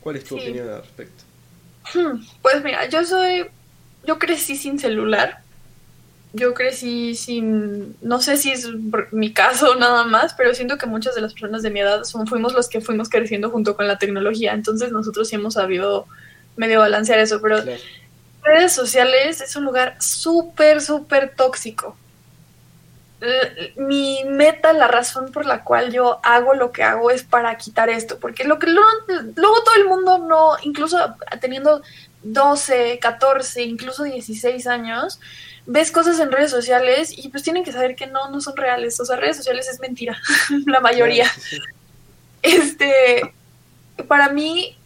¿Cuál 0.00 0.16
es 0.16 0.26
tu 0.26 0.36
Sí. 0.36 0.36
opinión 0.36 0.68
al 0.68 0.82
respecto? 0.82 1.24
Hmm, 1.94 2.20
Pues 2.42 2.62
mira, 2.64 2.88
yo 2.88 3.04
soy, 3.04 3.46
yo 4.04 4.18
crecí 4.18 4.56
sin 4.56 4.78
celular. 4.78 5.44
Yo 6.32 6.54
crecí 6.54 7.14
sin, 7.16 7.96
no 8.02 8.20
sé 8.20 8.36
si 8.36 8.52
es 8.52 8.68
mi 9.10 9.32
caso 9.32 9.74
nada 9.78 10.04
más, 10.04 10.34
pero 10.34 10.54
siento 10.54 10.78
que 10.78 10.86
muchas 10.86 11.14
de 11.14 11.20
las 11.20 11.32
personas 11.32 11.62
de 11.62 11.70
mi 11.70 11.80
edad 11.80 12.04
son, 12.04 12.26
fuimos 12.26 12.54
los 12.54 12.68
que 12.68 12.80
fuimos 12.80 13.08
creciendo 13.08 13.50
junto 13.50 13.76
con 13.76 13.88
la 13.88 13.98
tecnología. 13.98 14.52
Entonces 14.52 14.92
nosotros 14.92 15.28
sí 15.28 15.34
hemos 15.36 15.54
sabido 15.54 16.06
medio 16.56 16.80
balancear 16.80 17.18
eso, 17.18 17.40
pero 17.40 17.62
Claro. 17.62 17.80
redes 18.42 18.72
sociales 18.72 19.40
es 19.40 19.56
un 19.56 19.64
lugar 19.64 19.96
súper, 20.00 20.80
súper 20.80 21.34
tóxico. 21.34 21.96
Mi 23.76 24.24
meta, 24.24 24.72
la 24.72 24.88
razón 24.88 25.30
por 25.30 25.44
la 25.44 25.62
cual 25.62 25.92
yo 25.92 26.20
hago 26.22 26.54
lo 26.54 26.72
que 26.72 26.82
hago 26.82 27.10
es 27.10 27.22
para 27.22 27.54
quitar 27.58 27.90
esto, 27.90 28.18
porque 28.18 28.44
lo 28.44 28.58
que 28.58 28.66
luego, 28.66 28.88
luego 29.36 29.62
todo 29.62 29.74
el 29.76 29.84
mundo 29.84 30.18
no, 30.18 30.52
incluso 30.62 30.96
teniendo 31.38 31.82
12, 32.22 32.98
14, 32.98 33.62
incluso 33.62 34.04
16 34.04 34.66
años, 34.66 35.20
ves 35.72 35.92
cosas 35.92 36.18
en 36.18 36.32
redes 36.32 36.50
sociales 36.50 37.16
y 37.16 37.28
pues 37.28 37.44
tienen 37.44 37.62
que 37.62 37.70
saber 37.70 37.94
que 37.94 38.08
no, 38.08 38.28
no 38.28 38.40
son 38.40 38.56
reales. 38.56 38.98
O 38.98 39.04
sea, 39.04 39.16
redes 39.16 39.36
sociales 39.36 39.68
es 39.68 39.78
mentira, 39.78 40.20
la 40.66 40.80
mayoría. 40.80 41.30
Este, 42.42 43.32
para 44.08 44.30
mí, 44.30 44.76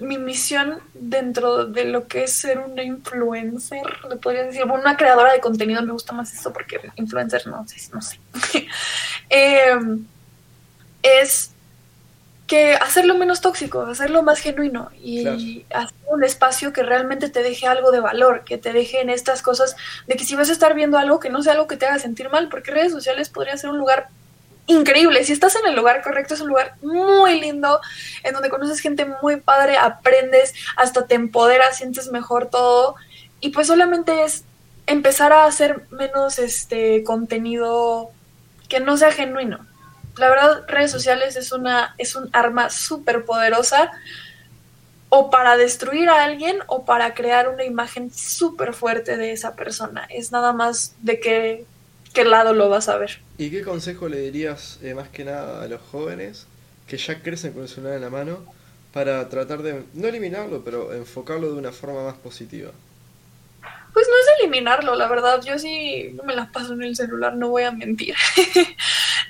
mi 0.00 0.18
misión 0.18 0.80
dentro 0.92 1.66
de 1.66 1.84
lo 1.84 2.08
que 2.08 2.24
es 2.24 2.32
ser 2.32 2.58
una 2.58 2.82
influencer, 2.82 3.84
le 4.10 4.16
podría 4.16 4.42
decir, 4.42 4.64
bueno, 4.64 4.82
una 4.82 4.96
creadora 4.96 5.32
de 5.32 5.40
contenido, 5.40 5.80
me 5.82 5.92
gusta 5.92 6.12
más 6.12 6.34
eso 6.34 6.52
porque 6.52 6.80
influencer 6.96 7.46
no 7.46 7.66
sé, 7.68 7.76
no 7.92 8.02
sé. 8.02 8.18
Em, 9.28 10.04
es 11.00 11.52
que 12.46 12.74
hacerlo 12.74 13.14
menos 13.16 13.40
tóxico, 13.40 13.82
hacerlo 13.82 14.22
más 14.22 14.38
genuino 14.38 14.90
y 15.02 15.64
hacer 15.74 15.96
un 16.06 16.22
espacio 16.22 16.72
que 16.72 16.84
realmente 16.84 17.28
te 17.28 17.42
deje 17.42 17.66
algo 17.66 17.90
de 17.90 18.00
valor, 18.00 18.44
que 18.44 18.56
te 18.56 18.72
deje 18.72 19.00
en 19.00 19.10
estas 19.10 19.42
cosas 19.42 19.76
de 20.06 20.14
que 20.14 20.24
si 20.24 20.36
vas 20.36 20.48
a 20.48 20.52
estar 20.52 20.74
viendo 20.74 20.96
algo 20.96 21.18
que 21.18 21.28
no 21.28 21.42
sea 21.42 21.54
algo 21.54 21.66
que 21.66 21.76
te 21.76 21.86
haga 21.86 21.98
sentir 21.98 22.30
mal, 22.30 22.48
porque 22.48 22.70
redes 22.70 22.92
sociales 22.92 23.30
podría 23.30 23.56
ser 23.56 23.70
un 23.70 23.78
lugar 23.78 24.08
increíble. 24.66 25.24
Si 25.24 25.32
estás 25.32 25.56
en 25.56 25.66
el 25.66 25.76
lugar 25.76 26.02
correcto, 26.02 26.34
es 26.34 26.40
un 26.40 26.48
lugar 26.48 26.74
muy 26.82 27.40
lindo, 27.40 27.80
en 28.22 28.32
donde 28.32 28.48
conoces 28.48 28.80
gente 28.80 29.06
muy 29.22 29.36
padre, 29.36 29.76
aprendes, 29.76 30.54
hasta 30.76 31.06
te 31.06 31.14
empoderas, 31.16 31.78
sientes 31.78 32.10
mejor 32.12 32.46
todo. 32.46 32.94
Y 33.40 33.50
pues 33.50 33.66
solamente 33.66 34.24
es 34.24 34.44
empezar 34.86 35.32
a 35.32 35.46
hacer 35.46 35.86
menos 35.90 36.38
este 36.38 37.02
contenido 37.02 38.10
que 38.68 38.80
no 38.80 38.96
sea 38.96 39.12
genuino. 39.12 39.66
La 40.18 40.28
verdad, 40.30 40.64
redes 40.68 40.90
sociales 40.90 41.36
es 41.36 41.52
una, 41.52 41.94
es 41.98 42.16
un 42.16 42.30
arma 42.32 42.70
súper 42.70 43.24
poderosa 43.24 43.90
o 45.08 45.30
para 45.30 45.56
destruir 45.56 46.08
a 46.08 46.24
alguien 46.24 46.58
o 46.66 46.84
para 46.84 47.14
crear 47.14 47.48
una 47.48 47.64
imagen 47.64 48.10
súper 48.12 48.72
fuerte 48.72 49.16
de 49.16 49.32
esa 49.32 49.54
persona. 49.54 50.06
Es 50.10 50.32
nada 50.32 50.52
más 50.52 50.94
de 51.02 51.20
qué, 51.20 51.64
qué 52.12 52.24
lado 52.24 52.54
lo 52.54 52.68
vas 52.68 52.88
a 52.88 52.96
ver. 52.96 53.20
¿Y 53.38 53.50
qué 53.50 53.62
consejo 53.62 54.08
le 54.08 54.20
dirías 54.20 54.78
eh, 54.82 54.94
más 54.94 55.08
que 55.08 55.24
nada 55.24 55.62
a 55.62 55.68
los 55.68 55.80
jóvenes 55.82 56.46
que 56.86 56.96
ya 56.96 57.20
crecen 57.22 57.52
con 57.52 57.62
el 57.62 57.68
celular 57.68 57.96
en 57.96 58.02
la 58.02 58.10
mano 58.10 58.44
para 58.92 59.28
tratar 59.28 59.62
de, 59.62 59.84
no 59.92 60.08
eliminarlo, 60.08 60.64
pero 60.64 60.94
enfocarlo 60.94 61.52
de 61.52 61.58
una 61.58 61.72
forma 61.72 62.04
más 62.04 62.16
positiva? 62.16 62.70
Pues 63.92 64.06
no 64.08 64.14
es 64.14 64.40
eliminarlo, 64.40 64.94
la 64.94 65.08
verdad. 65.08 65.42
Yo 65.42 65.58
sí 65.58 66.16
me 66.24 66.34
la 66.34 66.50
paso 66.52 66.74
en 66.74 66.82
el 66.82 66.96
celular, 66.96 67.34
no 67.34 67.48
voy 67.48 67.62
a 67.62 67.70
mentir. 67.70 68.14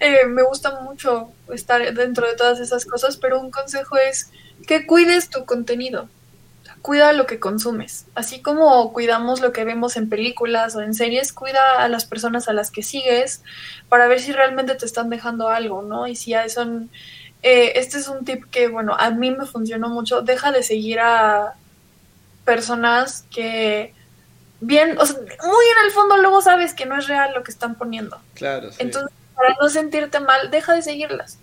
Eh, 0.00 0.26
me 0.26 0.42
gusta 0.42 0.80
mucho 0.80 1.30
estar 1.52 1.94
dentro 1.94 2.26
de 2.26 2.34
todas 2.34 2.60
esas 2.60 2.84
cosas, 2.84 3.16
pero 3.16 3.40
un 3.40 3.50
consejo 3.50 3.96
es 3.96 4.30
que 4.66 4.86
cuides 4.86 5.30
tu 5.30 5.44
contenido. 5.44 6.08
Cuida 6.82 7.12
lo 7.12 7.26
que 7.26 7.40
consumes. 7.40 8.06
Así 8.14 8.40
como 8.40 8.92
cuidamos 8.92 9.40
lo 9.40 9.52
que 9.52 9.64
vemos 9.64 9.96
en 9.96 10.08
películas 10.08 10.76
o 10.76 10.82
en 10.82 10.94
series, 10.94 11.32
cuida 11.32 11.60
a 11.78 11.88
las 11.88 12.04
personas 12.04 12.48
a 12.48 12.52
las 12.52 12.70
que 12.70 12.82
sigues 12.82 13.42
para 13.88 14.06
ver 14.06 14.20
si 14.20 14.32
realmente 14.32 14.74
te 14.74 14.86
están 14.86 15.10
dejando 15.10 15.48
algo, 15.48 15.82
¿no? 15.82 16.06
Y 16.06 16.14
si 16.14 16.30
ya 16.30 16.48
son... 16.48 16.90
eh, 17.42 17.72
este 17.76 17.98
es 17.98 18.08
un 18.08 18.24
tip 18.24 18.44
que, 18.50 18.68
bueno, 18.68 18.94
a 18.98 19.10
mí 19.10 19.30
me 19.30 19.46
funcionó 19.46 19.88
mucho. 19.88 20.22
Deja 20.22 20.52
de 20.52 20.62
seguir 20.62 21.00
a 21.00 21.54
personas 22.44 23.24
que 23.34 23.92
bien, 24.60 24.98
o 24.98 25.04
sea, 25.04 25.16
muy 25.16 25.26
en 25.26 25.86
el 25.86 25.92
fondo 25.92 26.16
luego 26.16 26.40
sabes 26.40 26.72
que 26.72 26.86
no 26.86 26.98
es 26.98 27.08
real 27.08 27.32
lo 27.34 27.42
que 27.42 27.50
están 27.50 27.74
poniendo. 27.74 28.18
Claro, 28.34 28.70
sí. 28.70 28.78
Entonces, 28.80 29.12
para 29.36 29.54
no 29.60 29.68
sentirte 29.68 30.18
mal, 30.18 30.50
deja 30.50 30.74
de 30.74 30.82
seguirlas. 30.82 31.38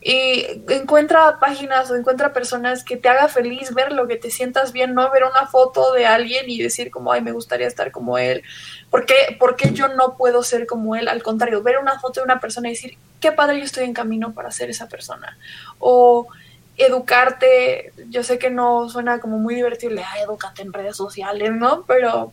Y 0.00 0.46
encuentra 0.68 1.40
páginas 1.40 1.90
o 1.90 1.96
encuentra 1.96 2.32
personas 2.32 2.84
que 2.84 2.96
te 2.96 3.08
haga 3.08 3.28
feliz 3.28 3.74
verlo, 3.74 4.06
que 4.06 4.16
te 4.16 4.30
sientas 4.30 4.72
bien, 4.72 4.94
no 4.94 5.10
ver 5.10 5.24
una 5.24 5.46
foto 5.46 5.92
de 5.92 6.06
alguien 6.06 6.48
y 6.48 6.62
decir 6.62 6.90
como, 6.90 7.12
ay, 7.12 7.20
me 7.20 7.32
gustaría 7.32 7.66
estar 7.66 7.90
como 7.90 8.16
él. 8.16 8.42
¿Por 8.90 9.06
qué, 9.06 9.36
¿Por 9.38 9.56
qué 9.56 9.72
yo 9.72 9.88
no 9.88 10.16
puedo 10.16 10.42
ser 10.44 10.66
como 10.66 10.94
él? 10.94 11.08
Al 11.08 11.22
contrario, 11.22 11.62
ver 11.62 11.78
una 11.78 11.98
foto 11.98 12.20
de 12.20 12.24
una 12.24 12.40
persona 12.40 12.68
y 12.68 12.72
decir, 12.72 12.96
qué 13.20 13.32
padre, 13.32 13.58
yo 13.58 13.64
estoy 13.64 13.84
en 13.84 13.92
camino 13.92 14.32
para 14.32 14.52
ser 14.52 14.70
esa 14.70 14.88
persona. 14.88 15.36
O 15.80 16.28
educarte, 16.76 17.92
yo 18.08 18.22
sé 18.22 18.38
que 18.38 18.50
no 18.50 18.88
suena 18.88 19.18
como 19.18 19.38
muy 19.38 19.56
divertido, 19.56 20.00
ah, 20.00 20.20
educate 20.20 20.62
en 20.62 20.72
redes 20.72 20.96
sociales, 20.96 21.50
¿no? 21.52 21.84
Pero 21.86 22.32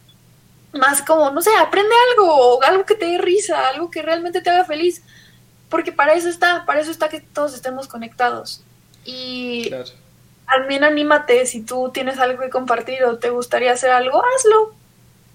más 0.76 1.02
como, 1.02 1.32
no 1.32 1.42
sé, 1.42 1.50
aprende 1.60 1.94
algo, 2.12 2.64
algo 2.64 2.86
que 2.86 2.96
te 2.96 3.06
dé 3.06 3.18
risa, 3.18 3.70
algo 3.70 3.90
que 3.90 4.02
realmente 4.02 4.42
te 4.42 4.50
haga 4.50 4.66
feliz 4.66 5.02
porque 5.70 5.92
para 5.92 6.14
eso 6.14 6.30
está, 6.30 6.66
para 6.66 6.80
eso 6.80 6.92
está 6.92 7.10
que 7.10 7.20
todos 7.20 7.54
estemos 7.54 7.88
conectados. 7.88 8.64
Y 9.04 9.68
Claro. 9.68 9.90
también 10.48 10.84
anímate, 10.84 11.46
si 11.46 11.62
tú 11.62 11.92
tienes 11.94 12.20
algo 12.20 12.42
que 12.42 12.50
compartir 12.50 13.04
o 13.04 13.18
te 13.18 13.30
gustaría 13.30 13.72
hacer 13.74 13.90
algo, 13.92 14.22
hazlo. 14.24 14.74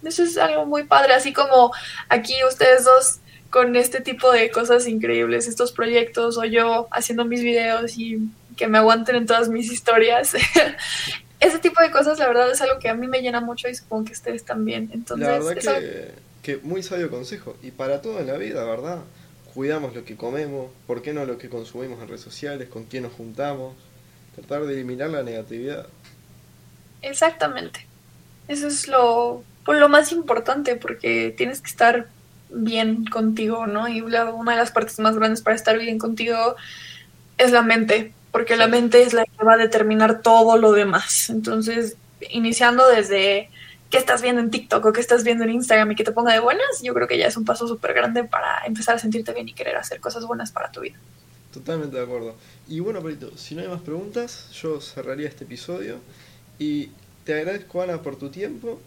Eso 0.05 0.22
es 0.22 0.38
algo 0.38 0.64
muy 0.66 0.85
padre, 0.85 1.12
así 1.14 1.33
como 1.33 1.72
aquí 2.09 2.35
ustedes 2.48 2.85
dos 2.85 3.16
con 3.50 3.74
este 3.76 4.00
tipo 4.00 4.31
de 4.31 4.50
cosas 4.50 4.87
increíbles, 4.87 5.46
estos 5.48 5.72
proyectos, 5.72 6.38
o 6.38 6.44
yo 6.44 6.88
haciendo 6.92 7.24
mis 7.24 7.42
videos 7.42 7.98
y 7.98 8.18
que 8.57 8.68
me 8.68 8.79
aguanten 8.79 9.16
en 9.16 9.26
todas 9.26 9.48
mis 9.48 9.70
historias. 9.70 10.35
Ese 11.40 11.59
tipo 11.59 11.81
de 11.83 11.90
cosas, 11.90 12.18
la 12.18 12.29
verdad, 12.29 12.50
es 12.50 12.61
algo 12.61 12.79
que 12.79 12.88
a 12.88 12.94
mí 12.94 13.09
me 13.09 13.22
llena 13.22 13.40
mucho 13.40 13.68
y 13.68 13.74
supongo 13.74 14.05
que 14.05 14.12
ustedes 14.12 14.44
también. 14.44 14.90
Entonces, 14.92 15.26
La 15.26 15.38
verdad 15.38 15.81
que, 15.81 16.12
que 16.42 16.57
muy 16.59 16.83
sabio 16.83 17.11
consejo. 17.11 17.57
Y 17.62 17.70
para 17.70 18.03
todo 18.03 18.20
en 18.20 18.26
la 18.26 18.37
vida, 18.37 18.62
¿verdad? 18.64 18.98
Cuidamos 19.55 19.94
lo 19.94 20.05
que 20.05 20.16
comemos, 20.16 20.70
por 20.87 21.00
qué 21.00 21.12
no 21.12 21.24
lo 21.24 21.38
que 21.38 21.48
consumimos 21.48 22.00
en 22.03 22.09
redes 22.09 22.20
sociales, 22.20 22.68
con 22.68 22.85
quién 22.85 23.05
nos 23.05 23.12
juntamos. 23.12 23.74
Tratar 24.35 24.66
de 24.66 24.74
eliminar 24.74 25.11
la 25.11 25.22
negatividad. 25.22 25.87
Exactamente. 27.03 27.87
Eso 28.46 28.66
es 28.66 28.87
lo, 28.87 29.42
pues, 29.64 29.79
lo 29.79 29.88
más 29.88 30.12
importante 30.12 30.76
porque 30.76 31.35
tienes 31.37 31.61
que 31.61 31.70
estar 31.70 32.09
bien 32.50 33.05
contigo, 33.07 33.66
¿no? 33.66 33.88
Y 33.88 34.00
una 34.00 34.24
de 34.24 34.57
las 34.57 34.72
partes 34.72 34.98
más 34.98 35.16
grandes 35.16 35.40
para 35.40 35.57
estar 35.57 35.79
bien 35.79 35.98
contigo 35.98 36.57
es 37.38 37.53
la 37.53 37.62
mente, 37.62 38.12
porque 38.33 38.57
la 38.57 38.69
mente 38.69 39.03
es 39.03 39.12
la 39.12 39.25
que 39.25 39.45
va 39.45 39.55
a 39.55 39.57
determinar 39.57 40.23
todo 40.23 40.57
lo 40.57 40.73
demás. 40.73 41.31
Entonces, 41.31 41.97
iniciando 42.31 42.87
desde 42.88 43.51
qué 43.90 43.99
estás 43.99 44.23
viendo 44.23 44.40
en 44.40 44.51
TikTok 44.51 44.85
o 44.85 44.93
qué 44.93 45.01
estás 45.01 45.25
viendo 45.25 45.45
en 45.45 45.51
Instagram 45.51 45.93
y 45.93 45.97
que 45.97 46.05
te 46.05 46.12
ponga 46.12 46.33
de 46.33 46.40
buenas, 46.40 46.83
yo 46.83 46.95
creo 46.95 47.09
que 47.09 47.19
ya 47.19 47.27
es 47.27 47.37
un 47.37 47.45
paso 47.45 47.66
súper 47.66 47.93
grande 47.93 48.25
para 48.25 48.64
empezar 48.64 48.97
a 48.97 48.99
sentirte 48.99 49.33
bien 49.33 49.49
y 49.49 49.53
querer 49.53 49.77
hacer 49.77 50.01
cosas 50.01 50.25
buenas 50.27 50.53
para 50.53 50.71
tu 50.71 50.81
vida. 50.81 50.97
Totalmente 51.53 51.97
de 51.97 52.05
acuerdo. 52.05 52.37
Y 52.69 52.79
bueno, 52.79 53.03
Perito, 53.03 53.37
si 53.37 53.57
no 53.57 53.62
hay 53.62 53.69
más 53.69 53.81
preguntas, 53.81 54.51
yo 54.53 54.81
cerraría 54.81 55.29
este 55.29 55.45
episodio. 55.45 55.99
Y 56.59 56.90
te 57.25 57.35
agradezco, 57.35 57.83
Ana, 57.83 58.01
por 58.03 58.16
tu 58.16 58.29
tiempo. 58.29 58.81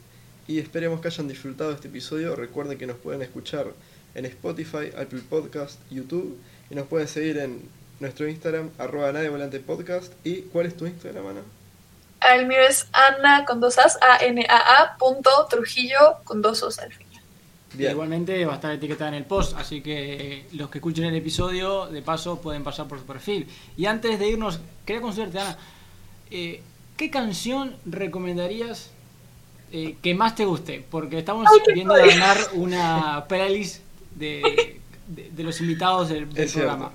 Y 0.47 0.59
esperemos 0.59 1.01
que 1.01 1.09
hayan 1.09 1.27
disfrutado 1.27 1.71
este 1.71 1.89
episodio. 1.89 2.35
Recuerden 2.35 2.77
que 2.77 2.87
nos 2.87 2.97
pueden 2.97 3.21
escuchar 3.21 3.67
en 4.15 4.25
Spotify, 4.25 4.91
Apple 4.97 5.21
Podcast, 5.29 5.79
YouTube. 5.91 6.37
Y 6.69 6.75
nos 6.75 6.87
pueden 6.87 7.09
seguir 7.09 7.37
en 7.39 7.61
nuestro 8.03 8.27
Instagram, 8.27 8.69
arroba 8.77 9.11
nadie 9.11 9.29
volante 9.29 9.59
podcast. 9.59 10.13
¿Y 10.23 10.41
cuál 10.43 10.67
es 10.67 10.77
tu 10.77 10.85
Instagram, 10.85 11.25
Ana? 11.25 11.41
El 12.33 12.47
mío 12.47 12.59
es 12.59 12.87
Ana 12.93 13.45
con 13.45 13.59
dos 13.59 13.77
as, 13.79 13.97
A-N-A-A 14.01 14.97
punto 14.97 15.29
Trujillo 15.49 16.17
con 16.23 16.41
dos 16.41 16.61
os 16.63 16.79
al 16.79 16.91
final. 16.91 17.21
Bien. 17.73 17.91
Igualmente 17.91 18.45
va 18.45 18.53
a 18.53 18.55
estar 18.55 18.71
etiquetada 18.71 19.09
en 19.09 19.15
el 19.15 19.25
post, 19.25 19.57
así 19.57 19.81
que 19.81 20.45
los 20.53 20.69
que 20.69 20.77
escuchen 20.77 21.05
el 21.05 21.15
episodio, 21.15 21.87
de 21.87 22.01
paso, 22.01 22.39
pueden 22.39 22.63
pasar 22.63 22.87
por 22.87 22.99
su 22.99 23.05
perfil. 23.05 23.47
Y 23.75 23.87
antes 23.87 24.19
de 24.19 24.27
irnos, 24.27 24.59
quería 24.85 25.01
consultarte, 25.01 25.39
Ana, 25.39 25.57
eh, 26.29 26.61
¿qué 26.97 27.09
canción 27.09 27.75
recomendarías 27.85 28.91
eh, 29.71 29.95
que 30.03 30.13
más 30.13 30.35
te 30.35 30.45
guste? 30.45 30.85
Porque 30.91 31.19
estamos 31.19 31.47
Ay, 31.51 31.73
viendo 31.73 31.95
ganar 31.95 32.37
una 32.53 33.25
playlist 33.27 33.81
de, 34.13 34.79
de, 35.07 35.31
de 35.31 35.43
los 35.43 35.59
invitados 35.61 36.09
del, 36.09 36.27
cierto. 36.47 36.91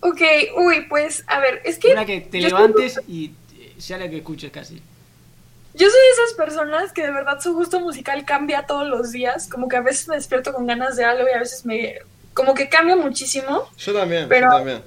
Ok, 0.00 0.20
uy, 0.56 0.86
pues 0.88 1.24
a 1.26 1.40
ver, 1.40 1.60
es 1.64 1.78
que 1.78 1.88
Una 1.92 2.06
que 2.06 2.20
te 2.20 2.40
yo 2.40 2.48
soy- 2.50 2.58
levantes 2.58 3.00
y 3.08 3.32
sea 3.78 3.98
la 3.98 4.08
que 4.08 4.18
escuches 4.18 4.50
casi. 4.52 4.76
yo 5.74 5.88
soy 5.90 6.00
de 6.00 6.10
esas 6.24 6.34
personas 6.36 6.92
que 6.92 7.02
de 7.02 7.10
verdad 7.12 7.40
su 7.40 7.52
gusto 7.54 7.80
musical 7.80 8.24
cambia 8.24 8.66
todos 8.66 8.86
los 8.88 9.10
días, 9.12 9.48
como 9.48 9.68
que 9.68 9.76
a 9.76 9.80
veces 9.80 10.06
me 10.08 10.14
despierto 10.16 10.52
con 10.52 10.66
ganas 10.66 10.96
de 10.96 11.04
algo 11.04 11.26
y 11.28 11.34
a 11.34 11.38
veces 11.40 11.64
me 11.66 11.98
como 12.34 12.54
que 12.54 12.68
cambia 12.68 12.94
muchísimo. 12.96 13.68
Yo 13.76 13.92
también, 13.92 14.28
Pero- 14.28 14.46
yo 14.50 14.56
también. 14.56 14.82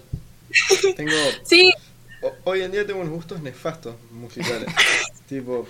Tengo, 0.95 1.11
Sí, 1.43 1.73
ho- 2.21 2.35
hoy 2.45 2.61
en 2.61 2.71
día 2.71 2.85
tengo 2.85 2.99
unos 3.01 3.13
gustos 3.13 3.41
nefastos 3.41 3.95
musicales. 4.11 4.67
tipo, 5.27 5.67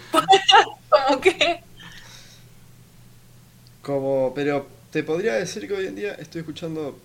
como 0.89 1.19
que 1.21 1.61
como, 3.81 4.33
pero 4.35 4.67
te 4.91 5.03
podría 5.03 5.33
decir 5.35 5.67
que 5.67 5.73
hoy 5.73 5.87
en 5.87 5.95
día 5.95 6.13
estoy 6.13 6.41
escuchando 6.41 6.99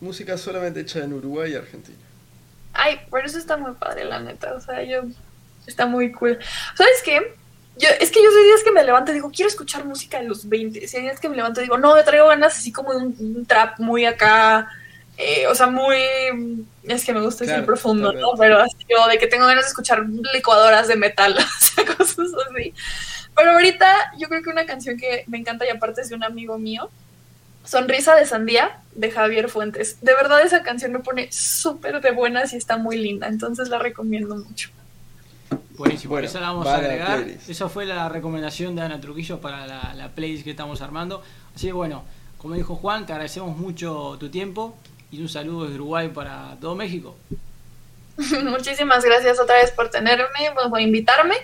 música 0.00 0.36
solamente 0.38 0.80
hecha 0.80 1.00
en 1.00 1.12
Uruguay 1.12 1.52
y 1.52 1.56
Argentina. 1.56 1.98
Ay, 2.72 3.00
por 3.10 3.24
eso 3.24 3.38
está 3.38 3.56
muy 3.56 3.72
padre, 3.74 4.04
la 4.04 4.20
neta. 4.20 4.54
O 4.54 4.60
sea, 4.60 4.82
yo. 4.82 5.02
Está 5.66 5.86
muy 5.86 6.12
cool. 6.12 6.38
¿Sabes 6.76 7.02
qué? 7.04 7.20
Yo, 7.76 7.88
es 8.00 8.10
que 8.10 8.22
yo 8.22 8.30
soy 8.30 8.44
días 8.44 8.62
que 8.64 8.72
me 8.72 8.84
levanto 8.84 9.10
y 9.10 9.14
digo, 9.14 9.30
quiero 9.34 9.48
escuchar 9.48 9.84
música 9.84 10.18
de 10.20 10.24
los 10.28 10.48
20. 10.48 10.86
Si 10.86 10.96
hay 10.96 11.04
días 11.04 11.20
que 11.20 11.28
me 11.28 11.36
levanto 11.36 11.60
y 11.60 11.64
digo, 11.64 11.78
no, 11.78 11.94
me 11.94 12.02
traigo 12.04 12.28
ganas 12.28 12.56
así 12.58 12.70
como 12.72 12.92
de 12.92 12.98
un, 12.98 13.16
un 13.18 13.46
trap 13.46 13.78
muy 13.80 14.04
acá. 14.04 14.68
eh, 15.16 15.46
o 15.48 15.54
sea, 15.54 15.68
muy. 15.68 15.96
Es 16.84 17.04
que 17.04 17.12
me 17.14 17.20
gusta 17.22 17.44
decir 17.44 17.64
Claro, 17.64 17.66
profundo, 17.66 18.12
¿no? 18.12 18.32
Pero 18.38 18.58
así 18.60 18.76
como 18.92 19.08
de 19.08 19.18
que 19.18 19.26
tengo 19.28 19.46
ganas 19.46 19.64
de 19.64 19.68
escuchar 19.70 20.04
licuadoras 20.34 20.88
de 20.88 20.96
metal, 20.96 21.36
o 21.38 21.64
sea, 21.64 21.84
cosas 21.96 22.28
así. 22.50 22.74
Pero 23.36 23.52
ahorita 23.52 24.12
yo 24.18 24.28
creo 24.28 24.42
que 24.42 24.50
una 24.50 24.66
canción 24.66 24.96
que 24.96 25.24
me 25.28 25.38
encanta 25.38 25.66
y 25.66 25.70
aparte 25.70 26.02
es 26.02 26.08
de 26.08 26.14
un 26.16 26.24
amigo 26.24 26.58
mío 26.58 26.90
Sonrisa 27.64 28.14
de 28.14 28.26
Sandía 28.26 28.80
de 28.94 29.10
Javier 29.10 29.48
Fuentes. 29.48 29.98
De 30.00 30.14
verdad 30.14 30.42
esa 30.42 30.62
canción 30.62 30.92
me 30.92 31.00
pone 31.00 31.30
súper 31.32 32.00
de 32.00 32.12
buenas 32.12 32.52
y 32.52 32.56
está 32.56 32.76
muy 32.76 32.96
linda, 32.96 33.26
entonces 33.28 33.68
la 33.68 33.78
recomiendo 33.78 34.36
mucho. 34.36 34.70
Buenísimo, 35.76 36.12
Bueno, 36.12 36.28
esa 36.28 36.40
la 36.40 36.48
vamos 36.48 36.66
va 36.66 36.74
a 36.74 36.78
agregar. 36.78 37.26
Esa 37.48 37.68
fue 37.68 37.84
la 37.84 38.08
recomendación 38.08 38.76
de 38.76 38.82
Ana 38.82 39.00
Trujillo 39.00 39.40
para 39.40 39.66
la, 39.66 39.94
la 39.94 40.08
playlist 40.10 40.44
que 40.44 40.50
estamos 40.50 40.80
armando. 40.82 41.22
Así 41.54 41.66
que 41.66 41.72
bueno, 41.72 42.04
como 42.38 42.54
dijo 42.54 42.76
Juan, 42.76 43.06
te 43.06 43.12
agradecemos 43.12 43.56
mucho 43.56 44.16
tu 44.20 44.28
tiempo 44.30 44.76
y 45.10 45.20
un 45.20 45.28
saludo 45.28 45.64
desde 45.64 45.76
Uruguay 45.76 46.08
para 46.08 46.56
todo 46.60 46.74
México. 46.74 47.16
Muchísimas 48.44 49.04
gracias 49.04 49.40
otra 49.40 49.56
vez 49.56 49.70
por 49.70 49.90
tenerme, 49.90 50.26
por 50.68 50.80
invitarme. 50.80 51.34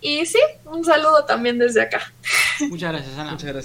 Y 0.00 0.24
sí, 0.24 0.38
un 0.64 0.84
saludo 0.84 1.24
también 1.24 1.58
desde 1.58 1.82
acá. 1.82 2.00
Muchas 2.68 2.92
gracias, 2.92 3.18
Ana. 3.18 3.32
Muchas 3.32 3.52
gracias. 3.52 3.56